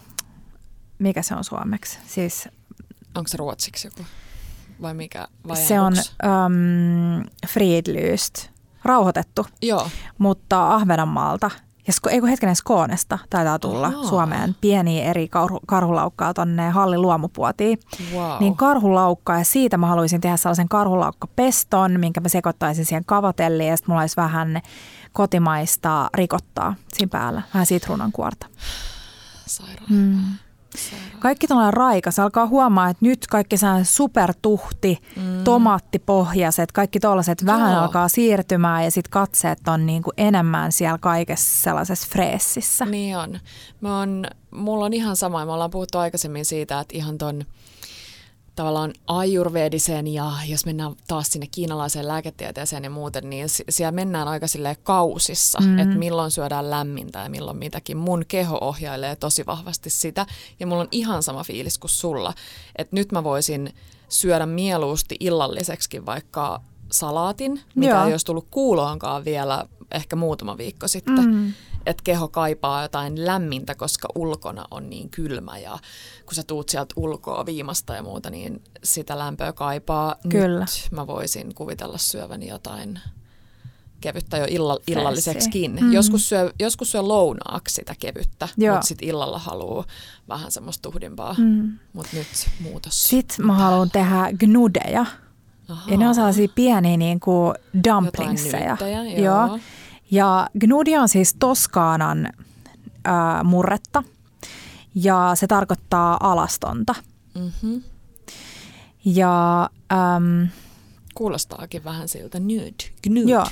[0.98, 1.98] mikä se on suomeksi?
[2.07, 2.48] Siis
[3.14, 4.03] onko se ruotsiksi joku?
[4.83, 5.29] Vai mikä?
[5.48, 8.48] Vai se on äm, Friedlyst,
[8.85, 9.88] rauhoitettu, Joo.
[10.18, 11.50] mutta Ahvenanmaalta.
[11.90, 14.05] Ja sko, ei kun hetkinen Skoonesta taitaa tulla Ahaa.
[14.05, 17.79] Suomeen pieniä eri karhu, karhulaukkaa tonne Hallin luomupuotiin.
[18.14, 18.33] Wow.
[18.40, 23.76] Niin karhulaukka ja siitä mä haluaisin tehdä sellaisen karhulaukkapeston, minkä mä sekoittaisin siihen kavatelliin ja
[23.76, 24.61] sitten mulla olisi vähän
[25.12, 28.46] kotimaista rikottaa siinä päällä, vähän sitruunan kuorta.
[29.46, 29.87] Sairaan.
[29.88, 30.20] Mm.
[31.18, 32.18] Kaikki tällainen raikas.
[32.18, 35.44] Alkaa huomaa, että nyt kaikki sellainen supertuhti, mm.
[35.44, 37.83] tomaattipohjaiset, kaikki tollaiset vähän Joo.
[37.83, 42.87] alkaa siirtymään ja sitten katseet on niin kuin enemmän siellä kaikessa sellaisessa freessissä.
[42.87, 43.40] Niin on.
[43.80, 44.26] Mä on.
[44.50, 45.44] Mulla on ihan sama.
[45.44, 47.44] Me ollaan puhuttu aikaisemmin siitä, että ihan ton
[48.61, 54.29] tavallaan ajurvedisen ja jos mennään taas sinne kiinalaiseen lääketieteeseen ja muuten, niin si- siellä mennään
[54.29, 55.79] aika silleen kausissa, mm.
[55.79, 57.96] että milloin syödään lämmintä ja milloin mitäkin.
[57.96, 60.27] Mun keho ohjailee tosi vahvasti sitä
[60.61, 62.35] ja mulla on ihan sama fiilis kuin sulla,
[62.77, 63.75] että nyt mä voisin
[64.09, 66.61] syödä mieluusti illalliseksikin vaikka
[66.92, 68.07] salaatin, mitä Joo.
[68.07, 71.27] ei olisi tullut kuuloonkaan vielä ehkä muutama viikko sitten.
[71.35, 71.53] Mm.
[71.90, 75.79] Että keho kaipaa jotain lämmintä, koska ulkona on niin kylmä ja
[76.26, 80.16] kun sä tuut sieltä ulkoa viimasta ja muuta, niin sitä lämpöä kaipaa.
[80.29, 80.61] Kyllä.
[80.61, 83.00] Nyt mä voisin kuvitella syöväni jotain
[84.00, 85.79] kevyttä jo illa, illalliseksikin.
[85.81, 85.92] Mm.
[85.92, 88.74] Joskus, syö, joskus syö lounaaksi sitä kevyttä, Joo.
[88.74, 89.85] mutta sitten illalla haluaa
[90.29, 91.35] vähän semmoista tuhdimpaa.
[91.38, 91.79] Mm.
[91.92, 92.26] Mutta nyt
[92.61, 93.03] muutos.
[93.03, 95.07] Sitten mä haluan tehdä gnudeja.
[95.68, 95.90] Ahaa.
[95.90, 97.55] Ja ne on sellaisia pieniä niin kuin
[97.88, 98.66] dumplingsseja.
[98.66, 99.58] nyyttejä, joo.
[100.11, 104.02] Ja gnudi on siis Toskaanan äh, murretta
[104.94, 106.94] ja se tarkoittaa alastonta.
[107.35, 107.83] Mm-hmm.
[109.04, 110.44] Ja ähm,
[111.15, 112.90] Kuulostaakin vähän siltä nude.
[113.02, 113.29] Gnud.
[113.29, 113.46] joo,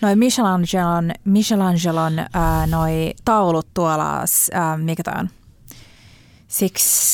[0.00, 2.28] noi Michelangelon, Michelangelon äh,
[2.66, 5.30] noi taulut tuolla, äh, mikä toi on?
[6.48, 7.10] Six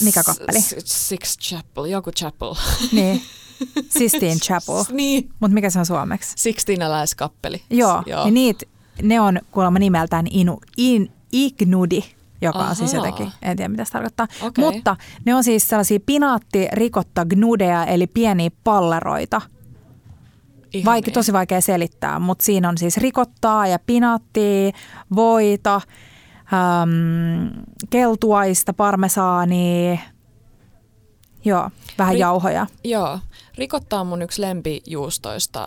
[0.00, 0.60] mikä kappeli?
[0.84, 2.54] Six Chapel, joku chapel.
[2.92, 3.22] Niin,
[3.98, 4.84] Sistine Chapel.
[4.92, 6.32] niin, Mutta mikä se on suomeksi?
[6.36, 7.62] Sixteenäläiskappeli.
[7.70, 8.24] Joo, Joo.
[8.24, 8.66] ja niitä,
[9.02, 12.00] ne on kuulemma nimeltään inu, in, Ignudi,
[12.42, 14.26] joka on siis jotenkin, en tiedä mitä se tarkoittaa.
[14.42, 14.64] Okei.
[14.64, 19.40] Mutta ne on siis sellaisia pinaatti rikotta gnudeja, eli pieniä palleroita.
[20.72, 20.92] Ihania.
[20.92, 24.72] Vaikka tosi vaikea selittää, mutta siinä on siis rikottaa ja pinaattia,
[25.14, 27.50] voita, äm,
[27.90, 29.98] keltuaista, parmesaania,
[31.44, 32.66] joo, vähän Ri- jauhoja.
[32.84, 33.18] Joo,
[33.58, 35.66] rikottaa on mun yksi lempijuustoista,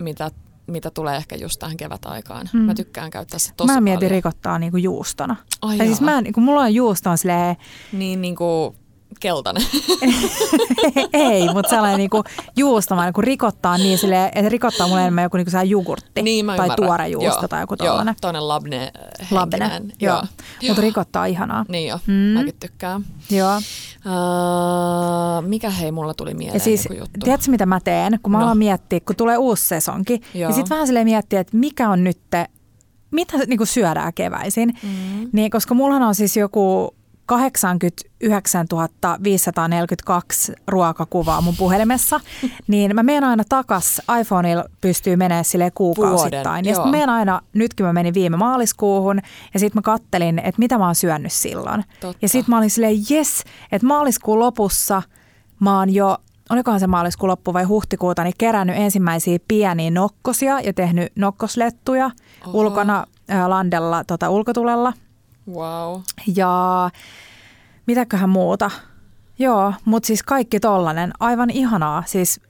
[0.00, 0.30] mitä,
[0.66, 2.48] mitä tulee ehkä just tähän kevätaikaan.
[2.52, 2.60] Mm.
[2.60, 4.10] Mä tykkään käyttää sitä tosi Mä mietin paljon.
[4.10, 5.36] rikottaa niinku juustona.
[5.62, 6.10] Ai tai siis jaa.
[6.22, 7.56] mä, kun mulla on juusto on silleen,
[7.92, 8.76] Niin, niin kuin
[9.20, 9.62] keltainen.
[11.12, 12.24] ei, mutta sellainen niinku
[12.56, 16.54] juustomainen, kun rikottaa niin silleen, että rikottaa mulle enemmän joku niinku sellainen jogurtti niin tai
[16.56, 16.76] ymmärrän.
[16.76, 18.14] tuore juusto Joo, tai joku Joo, tollainen.
[18.20, 18.92] toinen labne
[19.30, 19.92] Labne, henkinen.
[20.00, 20.22] joo.
[20.68, 21.64] Mutta rikottaa ihanaa.
[21.68, 22.12] Niin joo, Mm.
[22.14, 23.04] mäkin tykkään.
[23.30, 23.56] Joo.
[24.06, 27.20] Uh, mikä hei mulla tuli mieleen Ja siis, joku juttu?
[27.24, 28.44] tiedätkö mitä mä teen, kun mä No.
[28.44, 30.50] alan miettiä, kun tulee uusi sesonki, Joo.
[30.50, 32.18] ja sitten vähän silleen miettiä, että mikä on nyt,
[33.10, 34.72] mitä niin kuin syödään keväisin.
[34.82, 35.28] Mm.
[35.32, 36.94] Niin, koska mullahan on siis joku
[37.28, 38.66] 89
[39.22, 42.20] 542 ruokakuvaa mun puhelimessa,
[42.68, 46.44] niin mä menen aina takas, iPhoneilla pystyy menemään sille kuukausittain.
[46.44, 49.20] Vuoden, ja sitten menen aina, nytkin mä menin viime maaliskuuhun,
[49.54, 51.84] ja sitten mä kattelin, että mitä mä oon syönyt silloin.
[52.00, 52.18] Totta.
[52.22, 55.02] Ja sitten mä olin silleen, jes, että maaliskuun lopussa
[55.60, 56.18] mä oon jo,
[56.50, 62.10] olikohan se maaliskuun loppu vai huhtikuuta, niin kerännyt ensimmäisiä pieniä nokkosia ja tehnyt nokkoslettuja
[62.46, 62.58] Oho.
[62.58, 63.06] ulkona
[63.46, 64.92] landella tota, ulkotulella.
[65.52, 66.00] Wow.
[66.36, 66.90] Ja
[67.86, 68.70] mitäköhän muuta.
[69.38, 72.02] Joo, mutta siis kaikki tollanen, aivan ihanaa.
[72.06, 72.40] Siis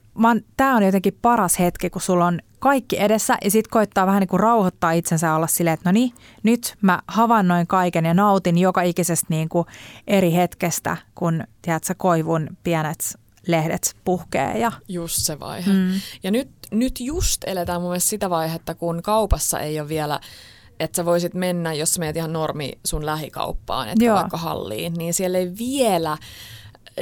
[0.56, 4.28] tämä on jotenkin paras hetki, kun sulla on kaikki edessä ja sitten koittaa vähän niin
[4.28, 8.82] kuin rauhoittaa itsensä olla silleen, että no niin, nyt mä havainnoin kaiken ja nautin joka
[8.82, 9.66] ikisestä niin kuin
[10.06, 15.72] eri hetkestä, kun tiedätkö, koivun pienet lehdet puhkee ja Just se vaihe.
[15.72, 16.00] Mm.
[16.22, 20.20] Ja nyt, nyt just eletään mun mielestä sitä vaihetta, kun kaupassa ei ole vielä,
[20.80, 24.16] että sä voisit mennä, jos sä meet ihan normi sun lähikauppaan, että Joo.
[24.16, 26.16] vaikka halliin, niin siellä ei vielä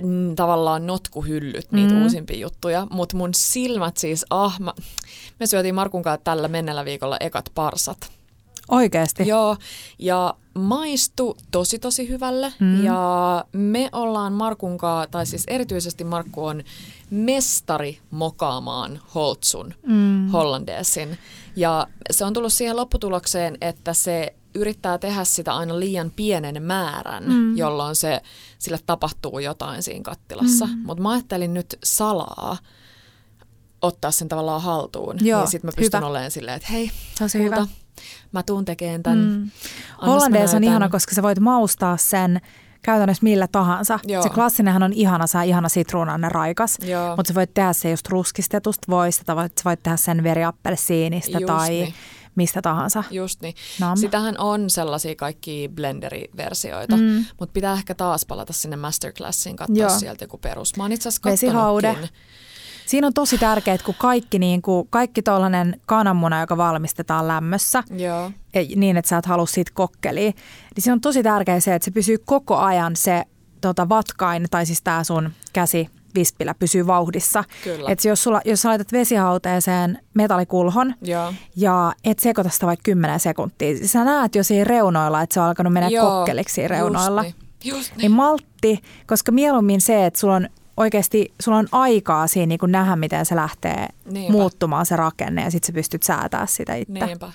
[0.03, 2.03] mm, tavallaan notkuhyllyt niitä mm.
[2.03, 4.75] uusimpia juttuja, mutta mun silmät siis, ah, mä,
[5.41, 8.11] me syötiin Markun kanssa tällä mennellä viikolla ekat parsat.
[8.69, 9.29] Oikeasti.
[9.29, 9.57] Joo,
[9.99, 12.53] ja maistu tosi tosi hyvälle.
[12.61, 12.85] Mm.
[12.85, 16.63] Ja me ollaan Markun kanssa, tai siis erityisesti Markku on
[17.11, 20.29] mestari mokaamaan Holtsun, mm.
[20.29, 21.19] hollandeesin.
[21.57, 27.25] Ja se on tullut siihen lopputulokseen, että se yrittää tehdä sitä aina liian pienen määrän,
[27.25, 27.57] mm.
[27.57, 28.21] jolloin se,
[28.59, 30.67] sille tapahtuu jotain siinä kattilassa.
[30.67, 30.79] Mm.
[30.87, 32.57] Mutta mä ajattelin nyt salaa
[33.83, 35.17] ottaa sen tavallaan haltuun.
[35.21, 36.07] Joo, niin sitten mä pystyn hyvä.
[36.07, 37.67] olemaan silleen, että hei, Tosi kulta, hyvä.
[38.33, 39.19] Mä tuun tekemään tämän.
[39.19, 39.51] Mm.
[40.07, 42.41] Hollandeessa on ihana, koska sä voit maustaa sen
[42.83, 43.99] käytännössä millä tahansa.
[44.05, 44.23] Joo.
[44.23, 47.17] Se klassinenhan on ihana, on ihana sitruunainen raikas, Joo.
[47.17, 51.39] mutta sä voit tehdä se just ruskistetusta voista, tai voit- sä voit tehdä sen veriappelsiinistä
[51.39, 51.95] Just tai niin.
[52.35, 53.05] mistä tahansa.
[53.11, 53.55] Just niin.
[53.81, 53.97] Nam.
[53.97, 57.25] Sitähän on sellaisia kaikki blenderi-versioita, mm.
[57.41, 59.99] mutta pitää ehkä taas palata sinne masterclassiin, katsoa Joo.
[59.99, 60.77] sieltä joku perus.
[60.77, 61.97] Mä oon itse asiassa Vesihaude.
[62.87, 67.83] Siinä on tosi tärkeää, että kun kaikki, niin kuin, kaikki tollainen kananmuna, joka valmistetaan lämmössä,
[67.97, 68.31] Joo.
[68.55, 70.31] ei- niin, että sä et halua siitä kokkelia,
[70.77, 73.23] niin se on tosi tärkeää se, että se pysyy koko ajan se
[73.61, 77.45] tota, vatkain, tai siis tämä sun käsi vispilä pysyy vauhdissa.
[77.65, 77.91] Kyllä.
[77.91, 81.33] Et jos, sulla, jos sä laitat vesihauteeseen metallikulhon Joo.
[81.57, 85.47] ja et sekoita sitä vaikka 10 sekuntia, sä näet jo siinä reunoilla, että se on
[85.47, 86.11] alkanut mennä Joo.
[86.11, 87.25] kokkeliksi siinä reunoilla.
[87.25, 87.75] Just niin.
[87.75, 87.99] Just niin.
[87.99, 92.97] Niin maltti, koska mieluummin se, että sulla on oikeasti sulla on aikaa siinä niin nähdä,
[92.97, 94.33] miten se lähtee Niinpä.
[94.33, 97.07] muuttumaan se rakenne ja sitten sä pystyt säätämään sitä itse.
[97.07, 97.33] Niinpä.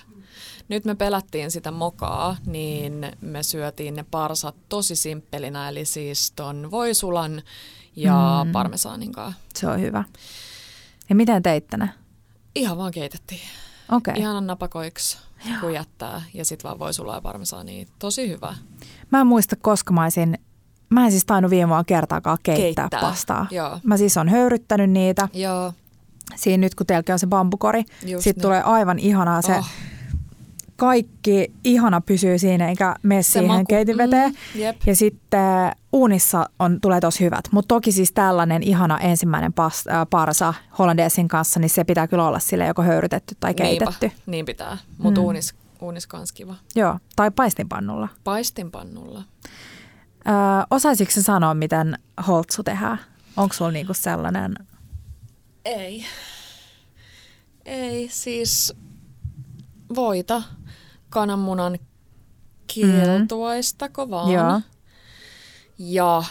[0.68, 6.70] Nyt me pelättiin sitä mokaa, niin me syötiin ne parsat tosi simppelinä, eli siis ton
[6.70, 7.42] voisulan
[7.96, 8.52] ja mm.
[8.52, 9.40] parmesaanin kanssa.
[9.54, 10.04] Se on hyvä.
[11.08, 11.90] Ja miten teitte ne?
[12.54, 13.40] Ihan vaan keitettiin.
[13.92, 14.12] Okei.
[14.12, 14.22] Okay.
[14.22, 15.18] Ihan napakoiksi,
[15.60, 16.22] kun jättää.
[16.34, 17.86] Ja sit vaan voisulaa ja parmesaania.
[17.98, 18.54] Tosi hyvä.
[19.10, 20.38] Mä en muista, koska mä olisin,
[20.92, 23.46] mä en siis tainnut viime vuonna kertaakaan keittää, Keittää, pastaa.
[23.50, 23.78] joo.
[23.84, 25.28] Mä siis on höyryttänyt niitä.
[25.32, 25.72] Joo.
[26.36, 28.42] Siinä nyt kun teilläkin on se bambukori, Just sitten niin.
[28.42, 29.66] tulee aivan ihanaa se Oh.
[30.76, 34.30] kaikki ihana pysyy siinä eikä mene Se siihen maku, keitinveteen.
[34.30, 34.76] mm, jep.
[34.86, 37.44] ja sitten uunissa on, tulee tosi hyvät.
[37.50, 42.26] Mutta toki siis tällainen ihana ensimmäinen pas, äh, parsa hollandeesin kanssa, niin se pitää kyllä
[42.28, 44.06] olla sille joko höyrytetty tai keitetty.
[44.06, 44.78] Niinpä, niin pitää.
[44.98, 45.24] Mutta mm.
[45.24, 46.54] uunis, uunis kans kiva.
[46.74, 48.08] Joo, tai paistinpannulla.
[48.24, 49.22] Paistinpannulla.
[50.26, 50.30] Ö,
[50.70, 52.98] osaisitko sanoa, miten holtsu tehdään?
[53.36, 54.54] Onko sulla niinku sellainen?
[55.64, 56.06] Ei.
[57.64, 58.74] Ei, siis
[59.94, 60.42] voita,
[61.10, 61.78] kananmunan
[62.66, 64.32] kieltuaistako vaan.
[64.32, 64.60] Joo.
[65.78, 66.22] Ja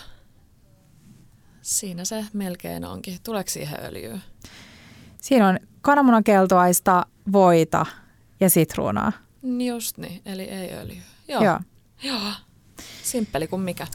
[1.61, 3.17] Siinä se melkein onkin.
[3.23, 4.19] Tuleeko siihen öljyä?
[5.21, 7.85] Siinä on kananmunakeltuaista, voita
[8.39, 9.11] ja sitruunaa.
[9.67, 11.01] Just niin, eli ei öljyä.
[11.27, 11.43] Joo.
[11.43, 11.59] Joo.
[12.03, 12.31] Joo.
[13.03, 13.87] Simppeli kuin mikä.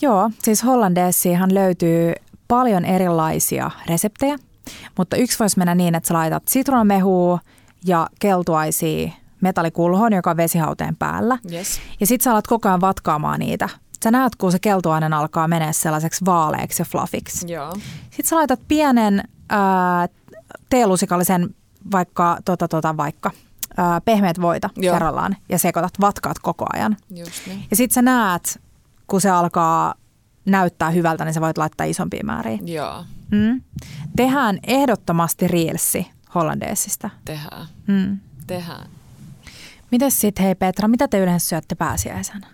[0.00, 2.12] Joo, siis hollandeessiinhan löytyy
[2.48, 4.36] paljon erilaisia reseptejä,
[4.98, 7.38] mutta yksi voisi mennä niin, että sä laitat sitruunamehua
[7.84, 11.38] ja keltuaisia metallikulhoon, joka on vesihauteen päällä.
[11.52, 11.80] Yes.
[12.00, 13.68] Ja sit sä alat koko ajan vatkaamaan niitä.
[14.04, 17.52] Sä näet, kun se keltuainen alkaa mennä sellaiseksi vaaleaksi ja fluffiksi.
[17.52, 17.72] Joo.
[18.02, 20.08] Sitten sä laitat pienen ää,
[20.70, 21.54] teelusikallisen
[21.92, 23.30] vaikka, tota, tota, vaikka
[24.04, 24.92] pehmeät voita Joo.
[24.94, 26.96] kerrallaan ja sekoitat, vatkaat koko ajan.
[27.14, 27.64] Just niin.
[27.70, 28.60] Ja sitten sä näet,
[29.06, 29.94] kun se alkaa
[30.44, 32.58] näyttää hyvältä, niin sä voit laittaa isompia määriä.
[32.64, 33.60] Joo, Mm.
[34.16, 37.10] Tehdään ehdottomasti reelsi hollandeesista.
[37.24, 37.66] tehdään.
[37.86, 38.18] Mm.
[38.46, 38.86] Tehdään.
[39.90, 42.46] Mites sitten, hei Petra, mitä te yleensä syötte pääsiäisenä?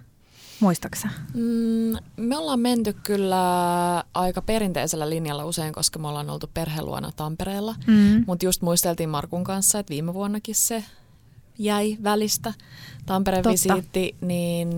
[0.61, 1.09] Muistaksä?
[1.35, 7.75] Mm, me ollaan menty kyllä aika perinteisellä linjalla usein, koska me ollaan oltu perheluona Tampereella.
[7.87, 8.25] Mm.
[8.27, 10.85] Mutta just muisteltiin Markun kanssa, että viime vuonnakin se
[11.59, 12.53] jäi välistä
[13.07, 13.53] Tampereen Totta.
[13.53, 14.69] visiitti, niin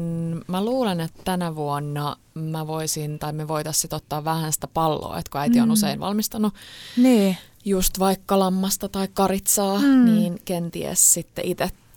[0.47, 5.31] mä luulen, että tänä vuonna mä voisin, tai me voitaisiin ottaa vähän sitä palloa, että
[5.31, 5.73] kun äiti on Mm.
[5.73, 6.55] usein valmistanut
[6.97, 7.37] Niin.
[7.65, 10.05] just vaikka lammasta tai karitsaa, Mm.
[10.05, 11.45] niin kenties sitten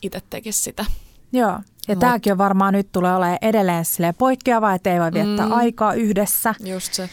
[0.03, 0.86] itse tekisi sitä.
[1.31, 1.59] Joo.
[1.88, 3.86] Ja Mut- tämäkin on varmaan nyt tulee olemaan edelleen
[4.17, 5.51] poikkeava, että ei voi viettää Mm.
[5.51, 6.55] aikaa yhdessä.
[6.63, 7.09] Just se.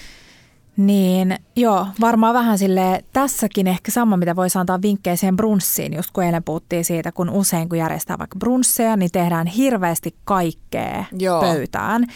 [0.87, 6.11] Niin joo, varmaan vähän sille tässäkin ehkä sama, mitä voisi antaa vinkkejä siihen brunssiin, just
[6.13, 11.41] kun eilen puhuttiin siitä, kun usein kun järjestää vaikka brunsseja, niin tehdään hirveästi kaikkea Joo.
[11.41, 12.07] pöytään.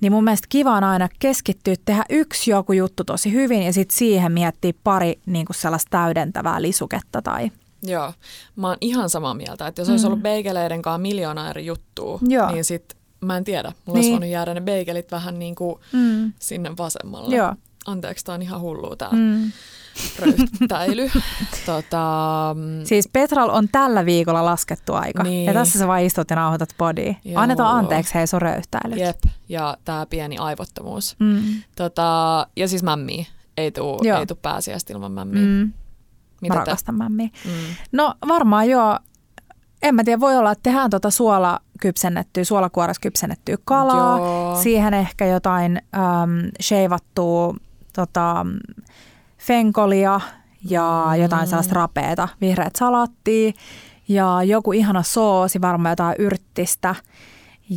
[0.00, 3.96] Niin mun mielestä kiva on aina keskittyä, tehdä yksi joku juttu tosi hyvin ja sitten
[3.96, 7.50] siihen miettiä pari niin kuin sellaista täydentävää lisuketta tai
[7.86, 8.12] Joo,
[8.56, 10.06] mä oon ihan samaa mieltä, että jos olisi Mm.
[10.06, 12.52] ollut beigeleiden kanssa miljoona eri juttua, Joo.
[12.52, 12.84] niin sit
[13.20, 14.12] mä en tiedä, mulla olisi Niin.
[14.20, 16.32] voinut jäädä ne beigelit vähän niin kuin mm.
[16.38, 17.36] sinne vasemmalle.
[17.36, 17.54] Joo.
[17.84, 19.52] Anteeksi, tää on ihan hullua tää Mm.
[20.18, 21.10] röyhtäily.
[21.66, 25.22] tota, mm, Siis Petral on tällä viikolla laskettu aika.
[25.22, 25.46] Niin.
[25.46, 26.68] Ja tässä sä vaan istut ja nauhoitat.
[27.24, 27.40] Joo.
[27.40, 28.98] Annetaan anteeksi hei sun röyhtäilyt.
[28.98, 29.18] jep,
[29.48, 31.16] ja tää pieni aivottomuus.
[31.18, 31.42] Mm.
[31.76, 33.24] Tota, ja siis mämmiä.
[33.56, 34.18] Ei tuu, Joo.
[34.18, 35.42] ei tuu pääsiäistä ilman mämmiä.
[35.42, 35.48] Mm.
[35.48, 35.68] Mä
[36.40, 36.58] Mitä te?
[36.58, 37.28] rakastan mämmiä.
[37.44, 37.50] Mm.
[37.92, 38.98] No varmaan joo.
[39.82, 44.18] En mä tiedä, voi olla, että tehdään tuota suola kypsennettyä, suolakuoras kypsennettyä kalaa.
[44.18, 44.56] Joo.
[44.62, 47.54] Siihen ehkä jotain äm, sheivattua
[47.96, 48.46] tota,
[49.38, 50.20] fenkolia
[50.70, 51.22] ja Mm.
[51.22, 53.52] jotain sellaista rapeeta, vihreät salaattia
[54.08, 56.94] ja joku ihana soosi, varmaan jotain yrttistä.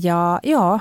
[0.04, 0.80] Ja joo,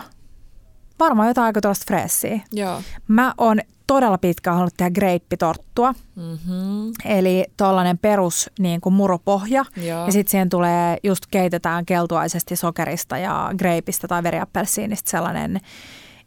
[0.99, 2.41] varmaan jotain aika tuollaista freessiä.
[2.53, 2.83] Joo.
[3.09, 5.95] Mä oon todella pitkään halunnut tehdä greippitorttua.
[6.17, 6.93] Mm-hmm.
[7.05, 9.65] Eli tuollainen perus niin kuin muropohja.
[9.77, 10.07] Joo.
[10.07, 15.61] Ja sitten siihen tulee, just keitetään keltuaisesti sokerista ja greipistä tai veriappelsiinista sellainen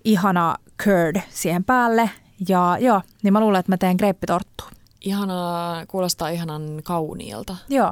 [0.03, 2.09] ihana curd siihen päälle.
[2.47, 4.69] Ja joo, niin mä luulen, että mä teen greippitorttua.
[5.01, 7.55] Ihana, kuulostaa ihanan kauniilta.
[7.69, 7.91] Joo,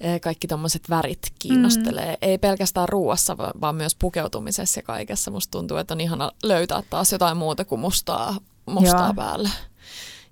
[0.00, 2.10] Eh, Kaikki tommoset värit kiinnostelee.
[2.10, 2.16] Mm.
[2.22, 5.30] Ei pelkästään ruuassa, va- vaan myös pukeutumisessa ja kaikessa.
[5.30, 8.36] Musta tuntuu, että on ihana löytää taas jotain muuta kuin mustaa,
[8.66, 9.14] mustaa Joo.
[9.14, 9.50] päälle.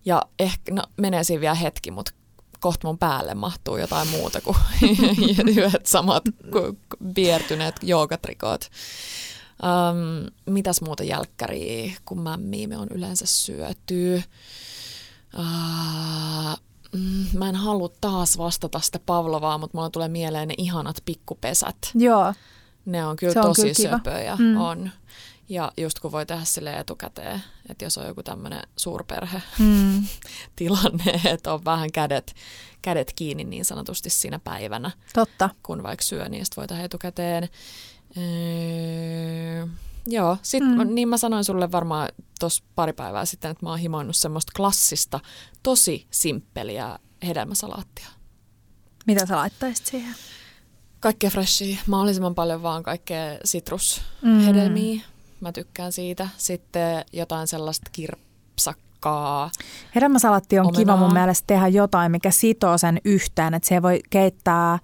[0.04, 2.12] Ja ehkä, no menee siinä vielä hetki, mutta
[2.60, 4.56] kohta mun päälle mahtuu jotain muuta kuin
[5.56, 6.24] yhdet samat
[7.14, 8.70] biertyneet joogatrikoot.
[9.62, 14.22] Um, mitäs muuta jälkkäriä kuin mämmiä me on yleensä syöty?
[15.38, 16.60] Uh,
[17.38, 21.76] mä en halua taas vastata sitä Pavlovaa, mutta mulla tulee mieleen ne ihanat pikkupesät.
[21.94, 22.34] joo,
[22.84, 24.36] Ne on kyllä Se on tosi kyllä söpöjä.
[24.36, 24.56] Mm.
[24.56, 24.90] On.
[25.48, 30.06] Ja just kun voi tehdä sille etukäteen, että jos on joku tämmöinen suurperhe mm,
[30.56, 32.34] tilanne, että on vähän kädet,
[32.82, 35.50] kädet kiinni niin sanotusti siinä päivänä, totta.
[35.62, 37.48] kun vaikka syö, niin sit voi tehdä etukäteen.
[38.16, 39.66] Öö,
[40.06, 40.94] joo, sit, Mm.
[40.94, 42.08] niin mä sanoin sulle varmaan
[42.40, 45.20] tuossa pari päivää sitten, että mä oon himoinnut semmoista klassista,
[45.62, 48.08] tosi simppeliä hedelmäsalaattia.
[49.06, 50.14] Mitä sä laittaisit siihen?
[51.00, 54.94] Kaikkea freshia, mahdollisimman paljon vaan kaikkea sitrushedelmiä.
[54.94, 55.00] Mm.
[55.40, 56.28] Mä tykkään siitä.
[56.36, 59.50] Sitten jotain sellaista kirpsakkaa.
[59.94, 60.78] Hedelmäsalatti on Omenaa.
[60.78, 63.54] kiva mun mielestä tehdä jotain, mikä sitoo sen yhteen.
[63.54, 64.78] Että se voi keittää ää,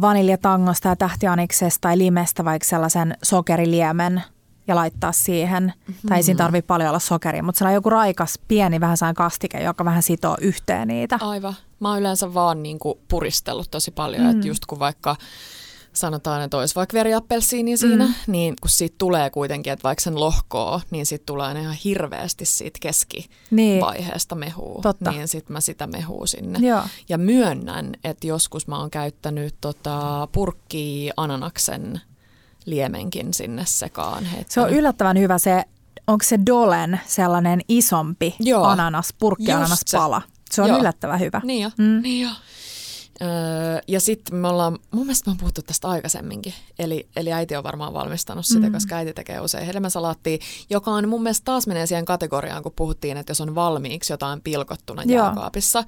[0.00, 4.22] vaniljatangosta ja tähtianiksesta tai limestä vaikka sellaisen sokeriliemen
[4.68, 5.62] ja laittaa siihen.
[5.62, 6.08] Mm-hmm.
[6.08, 9.14] Tai ei siinä tarvitse paljon olla sokeria, mutta se on joku raikas, pieni vähän sellainen
[9.14, 11.18] kastike, joka vähän sitoo yhteen niitä.
[11.20, 11.54] Aivan.
[11.80, 14.30] Mä oon yleensä vaan niinku puristellut tosi paljon, mm.
[14.30, 15.16] että just kun vaikka
[15.94, 18.14] sanotaan, että olisi vaikka veriappelsiini siinä, mm.
[18.26, 22.44] niin kun siitä tulee kuitenkin, että vaikka sen lohkoo, niin siitä tulee aina ihan hirveästi
[22.44, 24.40] siitä keskivaiheesta Niin.
[24.40, 24.78] mehua.
[24.82, 25.10] Totta.
[25.10, 26.58] Niin sit mä sitä mehuu sinne.
[26.68, 26.82] Joo.
[27.08, 32.00] Ja myönnän, että joskus mä oon käyttänyt tota purkki ananaksen
[32.66, 34.22] liemenkin sinne sekaan.
[34.22, 34.72] Se on heittänyt.
[34.72, 35.62] yllättävän hyvä se
[36.06, 38.64] onko se Dolen sellainen isompi Joo.
[38.64, 40.22] ananas, purkkiananaspala.
[40.50, 40.78] Se on Joo.
[40.78, 41.40] yllättävän hyvä.
[41.44, 42.02] Niin jo, Mm.
[42.02, 42.30] niin jo.
[43.22, 43.28] Öö,
[43.88, 47.64] ja sitten me ollaan, mun mielestä me on puhuttu tästä aikaisemminkin, eli, eli äiti on
[47.64, 48.72] varmaan valmistanut sitä, Mm.
[48.72, 50.38] koska äiti tekee usein hedelmäsalaattia,
[50.70, 54.40] joka on mun mielestä taas menee siihen kategoriaan, kun puhuttiin, että jos on valmiiksi jotain
[54.40, 55.24] pilkottuna Joo.
[55.24, 55.84] jääkaapissa,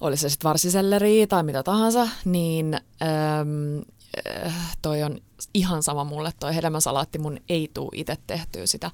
[0.00, 5.18] oli se sitten varsiselleri tai mitä tahansa, niin äh, toi on
[5.54, 8.90] ihan sama mulle, toi hedelmäsalaatti, mun ei tuu itse tehtyä sitä.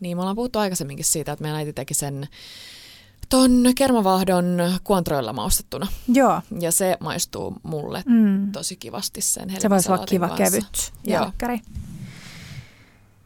[0.00, 2.28] Niin me ollaan puhuttu aikaisemminkin siitä, että meidän äiti teki sen
[3.32, 5.86] ton kermavahdon kuontroilla maustettuna.
[6.08, 8.52] Joo, Ja se maistuu mulle mm.
[8.52, 10.44] tosi kivasti sen se voisi olla kiva kanssa.
[10.44, 11.22] kevyt Joo.
[11.22, 11.60] jälkkäri.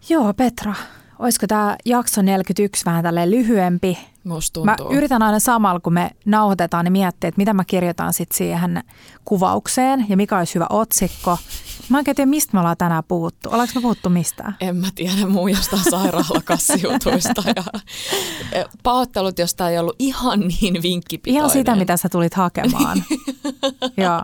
[0.09, 0.75] Joo, Petra,
[1.19, 3.99] olisiko tämä jakso 41 vähän tälleen lyhyempi?
[4.27, 4.97] Musta Mä tuntuu.
[4.97, 8.85] yritän aina samalla, kun me nauhoitetaan, niin miettiä, että mitä mä kirjoitan sit siihen
[9.25, 11.39] kuvaukseen ja mikä olisi hyvä otsikko.
[11.89, 13.49] Mä en tiedä, mistä me ollaan tänään puhuttu.
[13.53, 14.57] Ollaanko me puhuttu mistään?
[14.61, 17.43] En mä tiedä muu jostain sairaalakassijutuista.
[17.57, 17.65] ja
[18.53, 21.39] e, pahoittelut, jos tää ei ollut ihan niin vinkkipitoinen.
[21.39, 23.03] Ihan sitä, mitä sä tulit hakemaan.
[23.97, 24.23] Joo.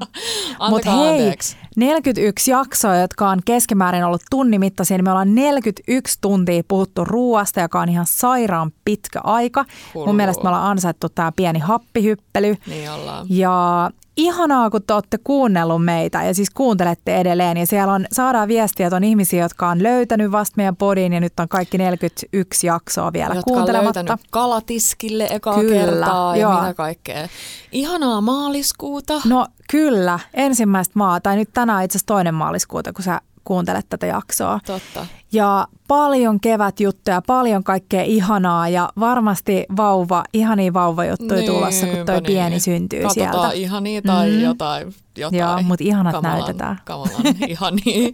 [0.70, 1.57] Mutta hei, anteeksi.
[1.76, 7.61] 41 jaksoa, jotka on keskimäärin ollut tunnin mittaisia, niin me ollaan 41 tuntia puhuttu ruoasta,
[7.61, 9.64] joka on ihan sairaan pitkä aika.
[9.95, 10.07] Hullua.
[10.07, 12.57] Mun mielestä me ollaan ansaittu tämä pieni happihyppely.
[12.66, 13.26] Niin ollaan.
[13.30, 17.57] Ja ihanaa, kun te olette kuunnellut meitä ja siis kuuntelette edelleen.
[17.57, 21.20] Ja siellä on, saadaan viestiä, että on ihmisiä, jotka on löytänyt vasta meidän podin ja
[21.20, 24.01] nyt on kaikki 41 jaksoa vielä Jotka kuuntelematta.
[24.01, 26.61] löytänyt kalatiskille ekaa Kyllä, kertaa ja joo.
[26.61, 27.28] mitä kaikkea.
[27.72, 29.20] Ihanaa maaliskuuta.
[29.24, 34.07] No kyllä, ensimmäistä maa, tai nyt tänään itse asiassa toinen maaliskuuta, kun sä kuuntelet tätä
[34.07, 34.61] jaksoa.
[34.66, 35.07] Totta.
[35.32, 42.14] Ja paljon kevätjuttuja, paljon kaikkea ihanaa ja varmasti vauva, ihania vauvajuttuja Niinpä tulossa, kun toi
[42.14, 42.24] niin.
[42.24, 43.52] pieni syntyy Katsotaan sieltä.
[43.52, 44.40] ihania tai Mm.
[44.40, 45.38] jotain, jotain.
[45.40, 46.78] Joo, mut ihanat kamalan, näytetään.
[46.84, 47.10] Kamalan
[47.48, 48.10] ihania.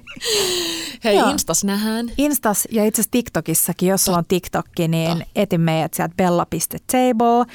[1.04, 1.30] Hei, Joo.
[1.30, 2.10] Instas nähdään.
[2.18, 7.46] Instas ja itse asiassa TikTokissakin, jos sulla on TikTokki, niin eti meidät sieltä bella.table.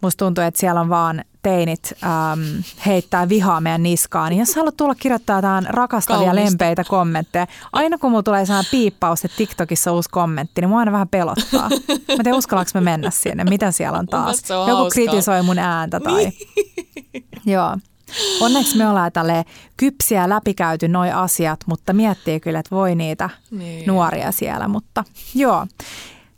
[0.00, 4.30] Musta tuntuu, että siellä on vaan teinit äm, heittää vihaa meidän niskaan.
[4.30, 6.50] Niin jos haluat tulla kirjoittaa tähän rakastavia Kaunista.
[6.50, 10.78] lempeitä kommentteja, aina kun mulla tulee sellainen piippaus, että TikTokissa on uusi kommentti, niin mua
[10.78, 11.68] aina vähän pelottaa.
[11.68, 14.50] Mä en tiedä, uskallaanko me mennä sinne, mitä siellä on taas.
[14.50, 14.82] on Joku hauskaa.
[14.82, 15.08] Niin.
[15.10, 16.32] kritisoi mun ääntä tai...
[17.46, 17.76] Joo.
[18.40, 19.44] Onneksi me ollaan tälle
[19.76, 23.86] kypsiä läpikäyty noi asiat, mutta miettii kyllä, että voi niitä Niin.
[23.86, 25.66] nuoria siellä, mutta joo.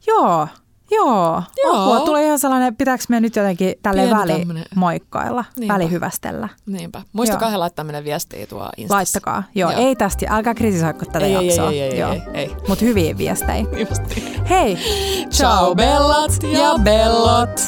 [0.07, 0.49] Joo,
[0.95, 1.43] joo.
[1.65, 1.83] Joo.
[1.83, 5.75] Apua, tulee ihan sellainen, pitääkö me nyt jotenkin tälle väli tämmönen- moikkailla, Niinpä.
[5.75, 6.49] välihyvästellä.
[6.67, 7.03] Niinpä.
[7.13, 7.59] Muistakaa Joo.
[7.59, 8.95] laittaa meille viestiä tuo Instassa.
[8.97, 9.43] Laittakaa.
[9.55, 9.81] Joo, Joo.
[9.81, 11.71] ei tästä, älkää kritisoiko tätä Ei, ei, jaksoa.
[11.71, 12.13] ei, ei, joo.
[12.13, 12.51] ei, ei.
[12.69, 13.67] Mutta hyviä viestejä.
[13.89, 14.41] Justi.
[14.51, 14.79] Hei,
[15.31, 17.61] Ciao bellat ja bellot!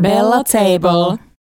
[0.00, 1.33] Bella Table.